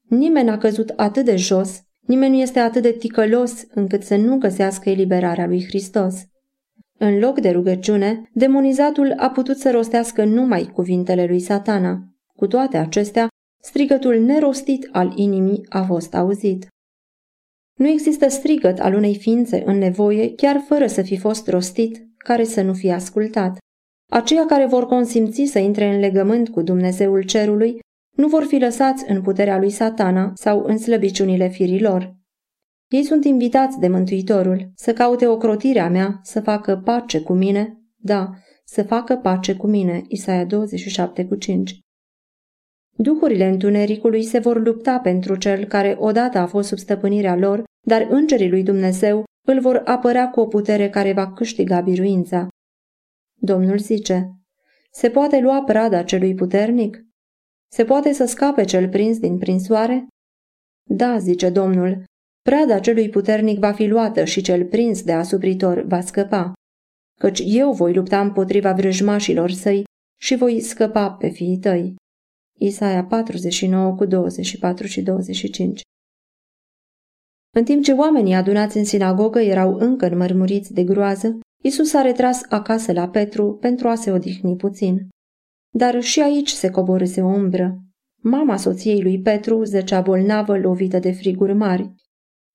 Nimeni 0.09 0.45
n-a 0.45 0.57
căzut 0.57 0.93
atât 0.95 1.25
de 1.25 1.35
jos, 1.35 1.81
nimeni 1.99 2.35
nu 2.35 2.41
este 2.41 2.59
atât 2.59 2.81
de 2.81 2.91
ticălos 2.91 3.63
încât 3.73 4.03
să 4.03 4.15
nu 4.15 4.37
găsească 4.37 4.89
eliberarea 4.89 5.47
lui 5.47 5.65
Hristos. 5.65 6.25
În 6.97 7.19
loc 7.19 7.39
de 7.39 7.49
rugăciune, 7.49 8.29
demonizatul 8.33 9.13
a 9.17 9.29
putut 9.29 9.57
să 9.57 9.71
rostească 9.71 10.23
numai 10.23 10.71
cuvintele 10.73 11.25
lui 11.25 11.39
satana. 11.39 11.99
Cu 12.35 12.47
toate 12.47 12.77
acestea, 12.77 13.27
strigătul 13.61 14.19
nerostit 14.19 14.89
al 14.91 15.13
inimii 15.15 15.65
a 15.69 15.83
fost 15.83 16.15
auzit. 16.15 16.67
Nu 17.79 17.87
există 17.87 18.27
strigăt 18.27 18.79
al 18.79 18.93
unei 18.93 19.15
ființe 19.15 19.63
în 19.65 19.77
nevoie, 19.77 20.35
chiar 20.35 20.63
fără 20.67 20.87
să 20.87 21.01
fi 21.01 21.17
fost 21.17 21.47
rostit, 21.47 22.07
care 22.17 22.43
să 22.43 22.61
nu 22.61 22.73
fie 22.73 22.91
ascultat. 22.91 23.57
Aceia 24.11 24.45
care 24.45 24.65
vor 24.65 24.85
consimți 24.85 25.43
să 25.45 25.59
intre 25.59 25.93
în 25.93 25.99
legământ 25.99 26.49
cu 26.49 26.61
Dumnezeul 26.61 27.23
cerului 27.23 27.79
nu 28.15 28.27
vor 28.27 28.43
fi 28.43 28.57
lăsați 28.57 29.11
în 29.11 29.21
puterea 29.21 29.59
lui 29.59 29.69
satana 29.69 30.31
sau 30.35 30.63
în 30.63 30.77
slăbiciunile 30.77 31.47
firilor. 31.47 32.15
Ei 32.87 33.03
sunt 33.03 33.25
invitați 33.25 33.79
de 33.79 33.87
Mântuitorul 33.87 34.71
să 34.75 34.93
caute 34.93 35.27
ocrotirea 35.27 35.89
mea, 35.89 36.19
să 36.23 36.41
facă 36.41 36.81
pace 36.83 37.21
cu 37.21 37.33
mine, 37.33 37.81
da, 37.95 38.29
să 38.65 38.83
facă 38.83 39.15
pace 39.15 39.55
cu 39.55 39.67
mine, 39.67 40.01
Isaia 40.07 40.45
27 40.45 41.25
cu 41.25 41.35
5. 41.35 41.79
Duhurile 42.97 43.45
întunericului 43.47 44.23
se 44.23 44.39
vor 44.39 44.61
lupta 44.61 44.99
pentru 44.99 45.35
cel 45.35 45.65
care 45.65 45.95
odată 45.99 46.37
a 46.37 46.45
fost 46.45 46.67
sub 46.67 46.77
stăpânirea 46.77 47.35
lor, 47.35 47.67
dar 47.87 48.07
îngerii 48.09 48.49
lui 48.49 48.63
Dumnezeu 48.63 49.23
îl 49.47 49.59
vor 49.59 49.81
apărea 49.85 50.29
cu 50.29 50.39
o 50.39 50.47
putere 50.47 50.89
care 50.89 51.13
va 51.13 51.33
câștiga 51.33 51.81
biruința. 51.81 52.47
Domnul 53.41 53.77
zice, 53.77 54.39
se 54.91 55.09
poate 55.09 55.39
lua 55.39 55.63
prada 55.63 56.03
celui 56.03 56.35
puternic? 56.35 57.05
Se 57.71 57.85
poate 57.85 58.11
să 58.11 58.25
scape 58.25 58.65
cel 58.65 58.89
prins 58.89 59.19
din 59.19 59.37
prinsoare? 59.37 60.07
Da, 60.89 61.17
zice 61.17 61.49
Domnul, 61.49 62.03
prada 62.41 62.79
celui 62.79 63.09
puternic 63.09 63.59
va 63.59 63.71
fi 63.71 63.85
luată 63.85 64.25
și 64.25 64.41
cel 64.41 64.65
prins 64.65 65.03
de 65.03 65.13
asupritor 65.13 65.81
va 65.81 66.01
scăpa. 66.01 66.53
Căci 67.19 67.41
eu 67.45 67.71
voi 67.71 67.93
lupta 67.93 68.21
împotriva 68.21 68.73
vrăjmașilor 68.73 69.51
săi 69.51 69.83
și 70.21 70.35
voi 70.35 70.61
scăpa 70.61 71.11
pe 71.11 71.29
fiii 71.29 71.57
tăi. 71.57 71.95
Isaia 72.59 73.03
49 73.03 73.95
cu 73.95 74.05
24 74.05 74.87
și 74.87 75.01
25 75.01 75.81
În 77.55 77.63
timp 77.63 77.83
ce 77.83 77.91
oamenii 77.91 78.33
adunați 78.33 78.77
în 78.77 78.85
sinagogă 78.85 79.39
erau 79.39 79.73
încă 79.73 80.05
înmărmuriți 80.05 80.73
de 80.73 80.83
groază, 80.83 81.39
Isus 81.63 81.93
a 81.93 82.01
retras 82.01 82.41
acasă 82.49 82.91
la 82.91 83.09
Petru 83.09 83.57
pentru 83.61 83.87
a 83.87 83.95
se 83.95 84.11
odihni 84.11 84.55
puțin. 84.55 85.07
Dar 85.75 86.01
și 86.01 86.21
aici 86.21 86.49
se 86.49 86.69
coborâse 86.69 87.21
o 87.21 87.27
umbră. 87.27 87.77
Mama 88.21 88.57
soției 88.57 89.01
lui 89.01 89.21
Petru 89.21 89.63
zăcea 89.63 90.01
bolnavă, 90.01 90.57
lovită 90.57 90.99
de 90.99 91.11
friguri 91.11 91.53
mari. 91.53 91.93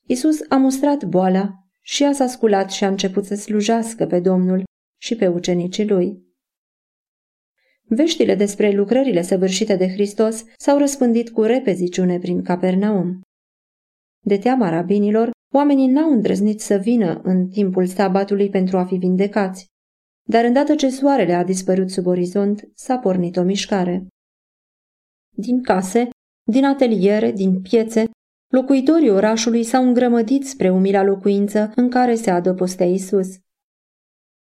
Isus 0.06 0.38
a 0.48 0.56
mustrat 0.56 1.04
boala 1.04 1.50
și 1.80 2.02
ea 2.02 2.12
s-a 2.12 2.26
sculat 2.26 2.70
și 2.70 2.84
a 2.84 2.88
început 2.88 3.24
să 3.24 3.34
slujească 3.34 4.06
pe 4.06 4.20
Domnul 4.20 4.62
și 5.00 5.16
pe 5.16 5.26
ucenicii 5.26 5.88
lui. 5.88 6.22
Veștile 7.82 8.34
despre 8.34 8.70
lucrările 8.70 9.22
săvârșite 9.22 9.76
de 9.76 9.88
Hristos 9.88 10.44
s-au 10.56 10.78
răspândit 10.78 11.30
cu 11.30 11.42
repeziciune 11.42 12.18
prin 12.18 12.42
Capernaum. 12.42 13.20
De 14.24 14.38
teama 14.38 14.68
rabinilor, 14.68 15.30
oamenii 15.54 15.86
n-au 15.86 16.10
îndrăznit 16.10 16.60
să 16.60 16.76
vină 16.76 17.20
în 17.22 17.48
timpul 17.48 17.86
sabatului 17.86 18.48
pentru 18.48 18.78
a 18.78 18.84
fi 18.84 18.94
vindecați. 18.94 19.66
Dar 20.28 20.44
îndată 20.44 20.74
ce 20.74 20.88
soarele 20.88 21.32
a 21.32 21.44
dispărut 21.44 21.90
sub 21.90 22.06
orizont, 22.06 22.68
s-a 22.74 22.98
pornit 22.98 23.36
o 23.36 23.42
mișcare. 23.42 24.06
Din 25.36 25.62
case, 25.62 26.08
din 26.50 26.64
ateliere, 26.64 27.32
din 27.32 27.60
piețe, 27.60 28.10
locuitorii 28.52 29.10
orașului 29.10 29.64
s-au 29.64 29.82
îngrămădit 29.82 30.46
spre 30.46 30.70
umila 30.70 31.02
locuință 31.02 31.72
în 31.76 31.90
care 31.90 32.14
se 32.14 32.30
adăpostea 32.30 32.86
Isus. 32.86 33.28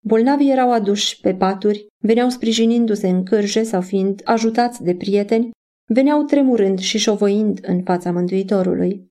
Bolnavii 0.04 0.52
erau 0.52 0.72
aduși 0.72 1.20
pe 1.20 1.36
paturi, 1.36 1.88
veneau 2.04 2.30
sprijinindu-se 2.30 3.10
în 3.10 3.24
cârje 3.24 3.64
sau 3.64 3.82
fiind 3.82 4.22
ajutați 4.24 4.84
de 4.84 4.96
prieteni, 4.96 5.52
veneau 5.94 6.24
tremurând 6.24 6.80
și 6.80 6.98
șovăind 6.98 7.60
în 7.62 7.84
fața 7.84 8.12
Mântuitorului. 8.12 9.08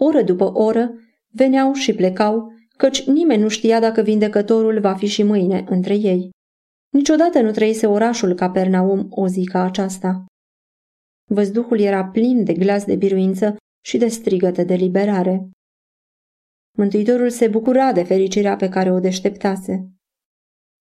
Oră 0.00 0.22
după 0.22 0.52
oră, 0.52 0.94
veneau 1.30 1.72
și 1.72 1.94
plecau, 1.94 2.52
căci 2.76 3.06
nimeni 3.06 3.42
nu 3.42 3.48
știa 3.48 3.80
dacă 3.80 4.02
vindecătorul 4.02 4.80
va 4.80 4.94
fi 4.94 5.06
și 5.06 5.22
mâine 5.22 5.64
între 5.68 5.94
ei. 5.94 6.30
Niciodată 6.92 7.40
nu 7.40 7.50
trăise 7.50 7.86
orașul 7.86 8.34
Capernaum 8.34 9.06
o 9.10 9.28
zi 9.28 9.44
ca 9.44 9.62
aceasta. 9.62 10.24
Văzduhul 11.30 11.80
era 11.80 12.04
plin 12.04 12.44
de 12.44 12.52
glas 12.52 12.84
de 12.84 12.96
biruință 12.96 13.56
și 13.84 13.98
de 13.98 14.08
strigăte 14.08 14.64
de 14.64 14.74
liberare. 14.74 15.48
Mântuitorul 16.76 17.30
se 17.30 17.48
bucura 17.48 17.92
de 17.92 18.02
fericirea 18.02 18.56
pe 18.56 18.68
care 18.68 18.92
o 18.92 19.00
deșteptase. 19.00 19.93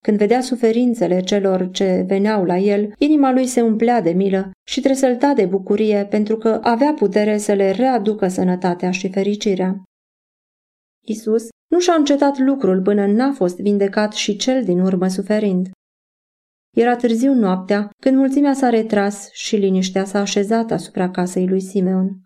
Când 0.04 0.18
vedea 0.18 0.42
suferințele 0.42 1.22
celor 1.22 1.70
ce 1.72 2.04
veneau 2.08 2.46
la 2.46 2.58
el, 2.58 2.94
inima 2.98 3.32
lui 3.32 3.46
se 3.46 3.62
umplea 3.62 4.02
de 4.02 4.12
milă 4.12 4.52
și 4.68 4.82
tresălta 4.82 5.34
de 5.34 5.46
bucurie 5.46 6.06
pentru 6.10 6.38
că 6.38 6.60
avea 6.64 6.94
putere 6.94 7.38
să 7.38 7.54
le 7.54 7.72
readucă 7.72 8.28
sănătatea 8.28 8.92
și 8.92 9.10
fericirea. 9.10 9.84
Isus 11.06 11.48
nu 11.68 11.80
și-a 11.80 11.94
încetat 11.94 12.38
lucrul 12.38 12.82
până 12.82 13.06
n-a 13.06 13.32
fost 13.32 13.60
vindecat 13.60 14.14
și 14.14 14.36
cel 14.36 14.64
din 14.64 14.80
urmă 14.80 15.08
suferind. 15.08 15.70
Era 16.76 16.96
târziu 16.96 17.34
noaptea 17.34 17.90
când 18.02 18.18
mulțimea 18.18 18.54
s-a 18.54 18.70
retras 18.70 19.30
și 19.32 19.56
liniștea 19.56 20.06
s-a 20.06 20.20
așezat 20.20 20.72
asupra 20.72 21.10
casei 21.10 21.48
lui 21.48 21.62
Simeon. 21.62 22.18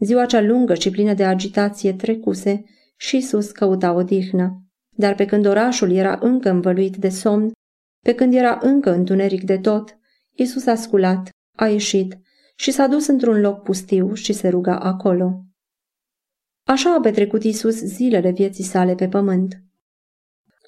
Ziua 0.00 0.26
cea 0.26 0.40
lungă 0.40 0.74
și 0.74 0.90
plină 0.90 1.14
de 1.14 1.24
agitație 1.24 1.92
trecuse 1.92 2.64
și 2.96 3.16
Isus 3.16 3.50
căuta 3.50 3.92
odihnă. 3.92 4.65
Dar 4.96 5.14
pe 5.14 5.24
când 5.24 5.46
orașul 5.46 5.92
era 5.92 6.18
încă 6.20 6.50
învăluit 6.50 6.96
de 6.96 7.08
somn, 7.08 7.52
pe 8.04 8.14
când 8.14 8.34
era 8.34 8.58
încă 8.62 8.92
întuneric 8.92 9.42
de 9.42 9.58
tot, 9.58 9.98
Isus 10.32 10.66
a 10.66 10.74
sculat, 10.74 11.28
a 11.56 11.66
ieșit 11.66 12.18
și 12.56 12.70
s-a 12.70 12.86
dus 12.86 13.06
într-un 13.06 13.40
loc 13.40 13.62
pustiu 13.62 14.14
și 14.14 14.32
se 14.32 14.48
ruga 14.48 14.78
acolo. 14.78 15.44
Așa 16.66 16.94
a 16.94 17.00
petrecut 17.00 17.42
Isus 17.42 17.74
zilele 17.74 18.30
vieții 18.30 18.64
sale 18.64 18.94
pe 18.94 19.08
pământ. 19.08 19.62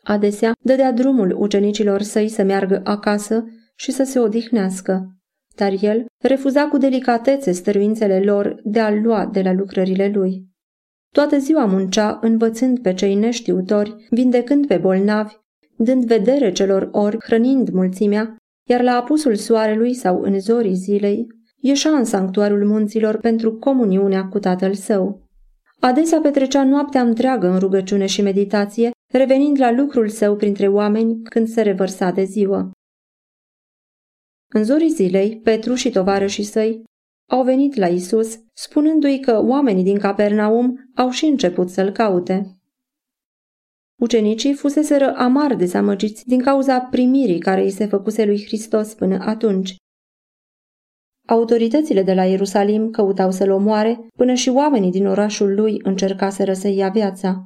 Adesea 0.02 0.52
dădea 0.60 0.92
drumul 0.92 1.34
ucenicilor 1.38 2.02
săi 2.02 2.28
să 2.28 2.42
meargă 2.42 2.80
acasă 2.84 3.44
și 3.74 3.90
să 3.90 4.04
se 4.04 4.18
odihnească, 4.18 5.16
dar 5.54 5.72
el 5.80 6.06
refuza 6.22 6.68
cu 6.68 6.76
delicatețe 6.76 7.52
stăruințele 7.52 8.20
lor 8.20 8.60
de 8.64 8.80
a 8.80 8.90
lua 8.90 9.26
de 9.26 9.42
la 9.42 9.52
lucrările 9.52 10.08
lui. 10.08 10.46
Toată 11.14 11.38
ziua 11.38 11.64
muncea 11.64 12.18
învățând 12.22 12.78
pe 12.78 12.94
cei 12.94 13.14
neștiutori, 13.14 14.06
vindecând 14.10 14.66
pe 14.66 14.76
bolnavi, 14.76 15.34
dând 15.76 16.04
vedere 16.04 16.52
celor 16.52 16.88
ori, 16.92 17.16
hrănind 17.20 17.68
mulțimea, 17.68 18.36
iar 18.68 18.82
la 18.82 18.92
apusul 18.92 19.34
soarelui 19.34 19.94
sau 19.94 20.20
în 20.20 20.40
zorii 20.40 20.74
zilei, 20.74 21.26
ieșea 21.60 21.90
în 21.90 22.04
sanctuarul 22.04 22.66
munților 22.66 23.16
pentru 23.16 23.56
comuniunea 23.56 24.24
cu 24.24 24.38
tatăl 24.38 24.74
său. 24.74 25.26
Adesea 25.80 26.20
petrecea 26.20 26.64
noaptea 26.64 27.02
întreagă 27.02 27.48
în 27.48 27.58
rugăciune 27.58 28.06
și 28.06 28.22
meditație, 28.22 28.90
revenind 29.12 29.60
la 29.60 29.70
lucrul 29.70 30.08
său 30.08 30.36
printre 30.36 30.68
oameni 30.68 31.22
când 31.22 31.48
se 31.48 31.62
revărsa 31.62 32.10
de 32.10 32.24
ziua. 32.24 32.70
În 34.54 34.64
zorii 34.64 34.90
zilei, 34.90 35.40
Petru 35.40 35.74
și 35.74 35.90
tovarășii 35.90 36.44
săi 36.44 36.82
au 37.30 37.42
venit 37.42 37.74
la 37.74 37.86
Isus, 37.86 38.38
spunându-i 38.52 39.20
că 39.20 39.42
oamenii 39.44 39.82
din 39.82 39.98
Capernaum 39.98 40.90
au 40.94 41.10
și 41.10 41.24
început 41.24 41.70
să-l 41.70 41.90
caute. 41.90 42.52
Ucenicii 44.00 44.54
fuseseră 44.54 45.14
amar 45.16 45.54
dezamăgiți 45.54 46.26
din 46.26 46.42
cauza 46.42 46.80
primirii 46.80 47.38
care 47.38 47.62
îi 47.62 47.70
se 47.70 47.86
făcuse 47.86 48.24
lui 48.24 48.44
Hristos 48.44 48.94
până 48.94 49.18
atunci. 49.20 49.76
Autoritățile 51.26 52.02
de 52.02 52.14
la 52.14 52.24
Ierusalim 52.24 52.90
căutau 52.90 53.30
să-l 53.30 53.50
omoare, 53.50 54.08
până 54.16 54.34
și 54.34 54.48
oamenii 54.48 54.90
din 54.90 55.06
orașul 55.06 55.54
lui 55.54 55.80
încercaseră 55.82 56.52
să 56.52 56.68
ia 56.68 56.88
viața. 56.88 57.44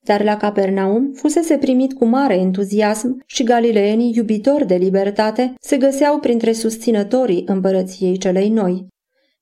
Dar 0.00 0.22
la 0.22 0.36
Capernaum 0.36 1.12
fusese 1.12 1.58
primit 1.58 1.92
cu 1.92 2.04
mare 2.04 2.34
entuziasm 2.34 3.22
și 3.26 3.42
galileenii 3.42 4.12
iubitori 4.16 4.66
de 4.66 4.74
libertate 4.74 5.54
se 5.60 5.76
găseau 5.76 6.18
printre 6.18 6.52
susținătorii 6.52 7.42
împărăției 7.46 8.18
celei 8.18 8.48
noi. 8.48 8.92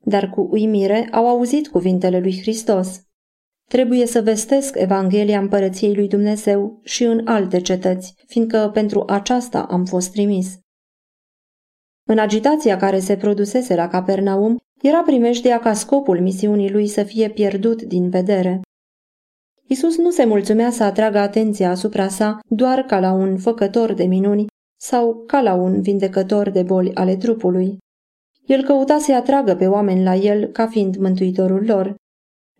Dar 0.04 0.30
cu 0.30 0.48
uimire 0.50 1.08
au 1.10 1.28
auzit 1.28 1.68
cuvintele 1.68 2.20
lui 2.20 2.40
Hristos. 2.40 3.02
Trebuie 3.68 4.06
să 4.06 4.20
vestesc 4.20 4.76
Evanghelia 4.76 5.38
împărăției 5.38 5.94
lui 5.94 6.08
Dumnezeu 6.08 6.80
și 6.82 7.04
în 7.04 7.26
alte 7.26 7.60
cetăți, 7.60 8.14
fiindcă 8.26 8.70
pentru 8.72 9.04
aceasta 9.06 9.62
am 9.62 9.84
fost 9.84 10.12
trimis. 10.12 10.58
În 12.04 12.18
agitația 12.18 12.76
care 12.76 12.98
se 12.98 13.16
produsese 13.16 13.74
la 13.74 13.88
Capernaum, 13.88 14.56
era 14.82 15.02
primejdea 15.02 15.58
ca 15.58 15.72
scopul 15.72 16.20
misiunii 16.20 16.70
lui 16.70 16.86
să 16.86 17.02
fie 17.02 17.28
pierdut 17.28 17.82
din 17.82 18.10
vedere. 18.10 18.60
Isus 19.66 19.96
nu 19.96 20.10
se 20.10 20.24
mulțumea 20.24 20.70
să 20.70 20.82
atragă 20.84 21.18
atenția 21.18 21.70
asupra 21.70 22.08
sa 22.08 22.38
doar 22.48 22.82
ca 22.82 23.00
la 23.00 23.12
un 23.12 23.38
făcător 23.38 23.92
de 23.92 24.04
minuni 24.04 24.46
sau 24.80 25.24
ca 25.26 25.40
la 25.40 25.54
un 25.54 25.82
vindecător 25.82 26.50
de 26.50 26.62
boli 26.62 26.94
ale 26.94 27.16
trupului. 27.16 27.78
El 28.46 28.62
căuta 28.64 28.98
să-i 28.98 29.14
atragă 29.14 29.54
pe 29.54 29.66
oameni 29.66 30.02
la 30.02 30.14
el 30.14 30.46
ca 30.46 30.66
fiind 30.66 30.96
mântuitorul 30.96 31.64
lor. 31.66 31.94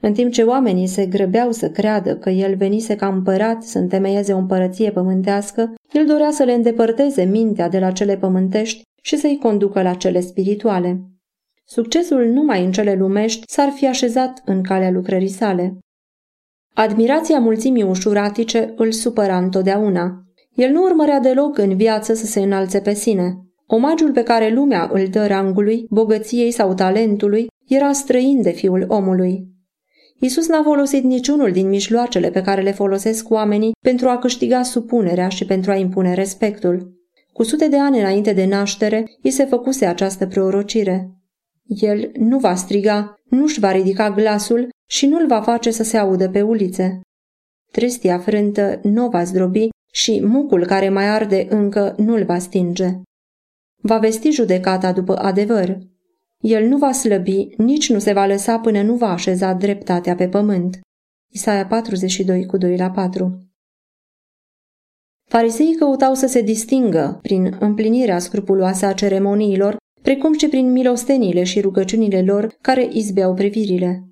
În 0.01 0.13
timp 0.13 0.33
ce 0.33 0.43
oamenii 0.43 0.87
se 0.87 1.07
grăbeau 1.07 1.53
să 1.53 1.71
creadă 1.71 2.17
că 2.17 2.31
el 2.31 2.57
venise 2.57 2.97
ca 2.97 3.09
împărat 3.09 3.63
să 3.63 3.79
întemeieze 3.79 4.33
o 4.33 4.39
împărăție 4.39 4.91
pământească, 4.91 5.75
el 5.93 6.07
dorea 6.07 6.31
să 6.31 6.43
le 6.45 6.53
îndepărteze 6.53 7.25
mintea 7.25 7.69
de 7.69 7.79
la 7.79 7.91
cele 7.91 8.17
pământești 8.17 8.83
și 9.03 9.17
să-i 9.17 9.39
conducă 9.39 9.83
la 9.83 9.95
cele 9.95 10.21
spirituale. 10.21 11.01
Succesul 11.65 12.25
numai 12.25 12.65
în 12.65 12.73
cele 12.73 12.95
lumești 12.95 13.43
s-ar 13.47 13.71
fi 13.71 13.87
așezat 13.87 14.43
în 14.45 14.63
calea 14.63 14.91
lucrării 14.91 15.29
sale. 15.29 15.79
Admirația 16.75 17.39
mulțimii 17.39 17.83
ușuratice 17.83 18.73
îl 18.77 18.93
supăra 18.93 19.37
întotdeauna. 19.37 20.23
El 20.55 20.71
nu 20.73 20.83
urmărea 20.83 21.21
deloc 21.21 21.59
în 21.59 21.77
viață 21.77 22.15
să 22.15 22.27
se 22.27 22.41
înalțe 22.41 22.81
pe 22.81 22.95
sine. 22.95 23.37
Omagiul 23.67 24.13
pe 24.13 24.23
care 24.23 24.53
lumea 24.53 24.91
îl 24.93 25.07
dă 25.07 25.27
rangului, 25.27 25.87
bogăției 25.91 26.51
sau 26.51 26.75
talentului 26.75 27.47
era 27.69 27.93
străin 27.93 28.43
de 28.43 28.51
fiul 28.51 28.85
omului. 28.89 29.51
Isus 30.21 30.49
n-a 30.49 30.63
folosit 30.63 31.05
niciunul 31.05 31.53
din 31.53 31.69
mijloacele 31.69 32.31
pe 32.31 32.43
care 32.43 32.63
le 32.63 32.73
folosesc 32.73 33.31
oamenii 33.31 33.73
pentru 33.85 34.09
a 34.09 34.19
câștiga 34.19 34.63
supunerea 34.63 35.29
și 35.29 35.45
pentru 35.45 35.71
a 35.71 35.75
impune 35.75 36.15
respectul. 36.15 37.01
Cu 37.33 37.43
sute 37.43 37.69
de 37.69 37.79
ani 37.79 37.99
înainte 37.99 38.33
de 38.33 38.45
naștere, 38.45 39.05
îi 39.23 39.31
se 39.31 39.45
făcuse 39.45 39.87
această 39.87 40.27
prorocire. 40.27 41.11
El 41.65 42.11
nu 42.19 42.39
va 42.39 42.55
striga, 42.55 43.15
nu-și 43.25 43.61
va 43.61 43.73
ridica 43.73 44.11
glasul 44.11 44.69
și 44.89 45.07
nu-l 45.07 45.27
va 45.27 45.41
face 45.41 45.71
să 45.71 45.83
se 45.83 45.97
audă 45.97 46.29
pe 46.29 46.43
ulițe. 46.43 47.01
Tristia 47.71 48.19
frântă 48.19 48.81
nu 48.83 49.09
va 49.09 49.25
zdrobi 49.25 49.69
și 49.93 50.23
mucul 50.25 50.67
care 50.67 50.89
mai 50.89 51.09
arde 51.09 51.47
încă 51.51 51.95
nu-l 51.99 52.25
va 52.25 52.39
stinge. 52.39 53.01
Va 53.85 53.99
vesti 53.99 54.31
judecata 54.31 54.93
după 54.93 55.17
adevăr. 55.17 55.79
El 56.41 56.69
nu 56.69 56.77
va 56.77 56.93
slăbi, 56.93 57.49
nici 57.57 57.91
nu 57.91 57.99
se 57.99 58.13
va 58.13 58.27
lăsa 58.27 58.59
până 58.59 58.83
nu 58.83 58.95
va 58.95 59.11
așeza 59.11 59.53
dreptatea 59.53 60.15
pe 60.15 60.29
pământ. 60.29 60.81
Isaia 61.29 61.67
42 61.67 62.47
cu 62.47 62.57
2 62.57 62.77
la 62.77 62.91
4 62.91 63.47
Fariseii 65.25 65.75
căutau 65.75 66.15
să 66.15 66.27
se 66.27 66.41
distingă 66.41 67.19
prin 67.23 67.57
împlinirea 67.61 68.19
scrupuloasă 68.19 68.87
a 68.87 68.93
ceremoniilor, 68.93 69.77
precum 70.03 70.33
și 70.39 70.49
prin 70.49 70.73
milosteniile 70.73 71.45
și 71.45 71.61
rugăciunile 71.61 72.23
lor 72.23 72.57
care 72.61 72.89
izbeau 72.93 73.35
privirile. 73.35 74.07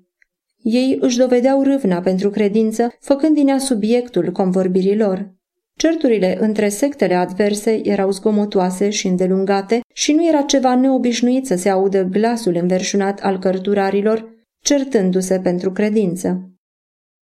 Ei 0.63 0.97
își 1.01 1.17
dovedeau 1.17 1.63
râvna 1.63 2.01
pentru 2.01 2.29
credință, 2.29 2.95
făcând 2.99 3.35
din 3.35 3.47
ea 3.47 3.57
subiectul 3.57 4.31
convorbirii 4.31 4.97
lor. 4.97 5.33
Certurile 5.81 6.37
între 6.39 6.69
sectele 6.69 7.15
adverse 7.15 7.87
erau 7.87 8.11
zgomotoase 8.11 8.89
și 8.89 9.07
îndelungate 9.07 9.79
și 9.93 10.13
nu 10.13 10.27
era 10.27 10.41
ceva 10.41 10.75
neobișnuit 10.75 11.45
să 11.45 11.55
se 11.55 11.69
audă 11.69 12.03
glasul 12.03 12.55
înverșunat 12.55 13.19
al 13.19 13.39
cărturarilor, 13.39 14.33
certându-se 14.63 15.39
pentru 15.39 15.71
credință. 15.71 16.49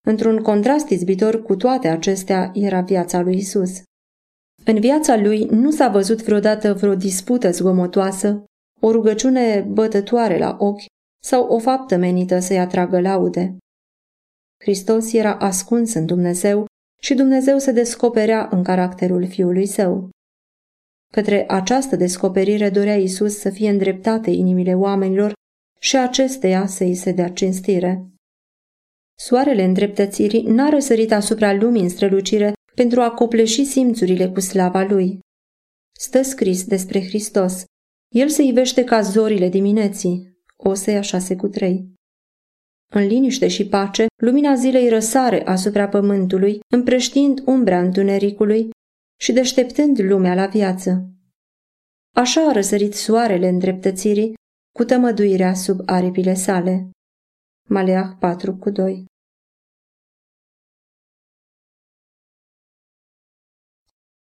Într-un 0.07 0.41
contrast 0.41 0.89
izbitor 0.89 1.43
cu 1.43 1.55
toate 1.55 1.87
acestea 1.87 2.51
era 2.53 2.81
viața 2.81 3.21
lui 3.21 3.37
Isus. 3.37 3.81
În 4.65 4.79
viața 4.79 5.17
lui 5.17 5.45
nu 5.45 5.71
s-a 5.71 5.87
văzut 5.87 6.23
vreodată 6.23 6.73
vreo 6.73 6.95
dispută 6.95 7.51
zgomotoasă, 7.51 8.43
o 8.81 8.91
rugăciune 8.91 9.67
bătătoare 9.69 10.37
la 10.37 10.55
ochi 10.59 10.85
sau 11.23 11.47
o 11.47 11.59
faptă 11.59 11.95
menită 11.95 12.39
să-i 12.39 12.59
atragă 12.59 12.99
laude. 12.99 13.57
Hristos 14.63 15.13
era 15.13 15.35
ascuns 15.35 15.93
în 15.93 16.05
Dumnezeu 16.05 16.67
și 16.99 17.13
Dumnezeu 17.13 17.57
se 17.57 17.71
descoperea 17.71 18.49
în 18.51 18.63
caracterul 18.63 19.27
Fiului 19.27 19.65
Său. 19.65 20.09
Către 21.13 21.45
această 21.47 21.95
descoperire 21.95 22.69
dorea 22.69 22.95
Isus 22.95 23.37
să 23.37 23.49
fie 23.49 23.69
îndreptate 23.69 24.29
inimile 24.29 24.75
oamenilor 24.75 25.33
și 25.79 25.97
acesteia 25.97 26.67
să 26.67 26.83
îi 26.83 26.95
se 26.95 27.11
dea 27.11 27.29
cinstire. 27.29 28.07
Soarele 29.17 29.63
îndreptățirii 29.63 30.41
n-a 30.41 30.69
răsărit 30.69 31.11
asupra 31.11 31.53
lumii 31.53 31.81
în 31.81 31.89
strălucire 31.89 32.53
pentru 32.75 33.01
a 33.01 33.11
copleși 33.11 33.65
simțurile 33.65 34.29
cu 34.29 34.39
slava 34.39 34.83
lui. 34.83 35.19
Stă 35.99 36.21
scris 36.21 36.65
despre 36.65 37.01
Hristos. 37.01 37.63
El 38.15 38.29
se 38.29 38.43
ivește 38.43 38.83
ca 38.83 39.01
zorile 39.01 39.49
dimineții. 39.49 40.37
Osea 40.55 41.01
6 41.01 41.35
cu 41.35 41.47
3. 41.47 41.93
În 42.93 43.07
liniște 43.07 43.47
și 43.47 43.67
pace, 43.67 44.05
lumina 44.21 44.55
zilei 44.55 44.89
răsare 44.89 45.45
asupra 45.45 45.87
pământului, 45.87 46.59
împrăștind 46.73 47.41
umbra 47.45 47.79
întunericului 47.79 48.69
și 49.19 49.31
deșteptând 49.31 49.99
lumea 49.99 50.33
la 50.33 50.45
viață. 50.45 51.09
Așa 52.15 52.49
a 52.49 52.51
răsărit 52.51 52.93
soarele 52.93 53.47
îndreptățirii 53.47 54.33
cu 54.77 54.83
tămăduirea 54.83 55.53
sub 55.53 55.79
aripile 55.85 56.33
sale. 56.33 56.89
Maleah 57.67 58.09
4 58.19 58.55
cu 58.55 58.69
2 58.69 59.05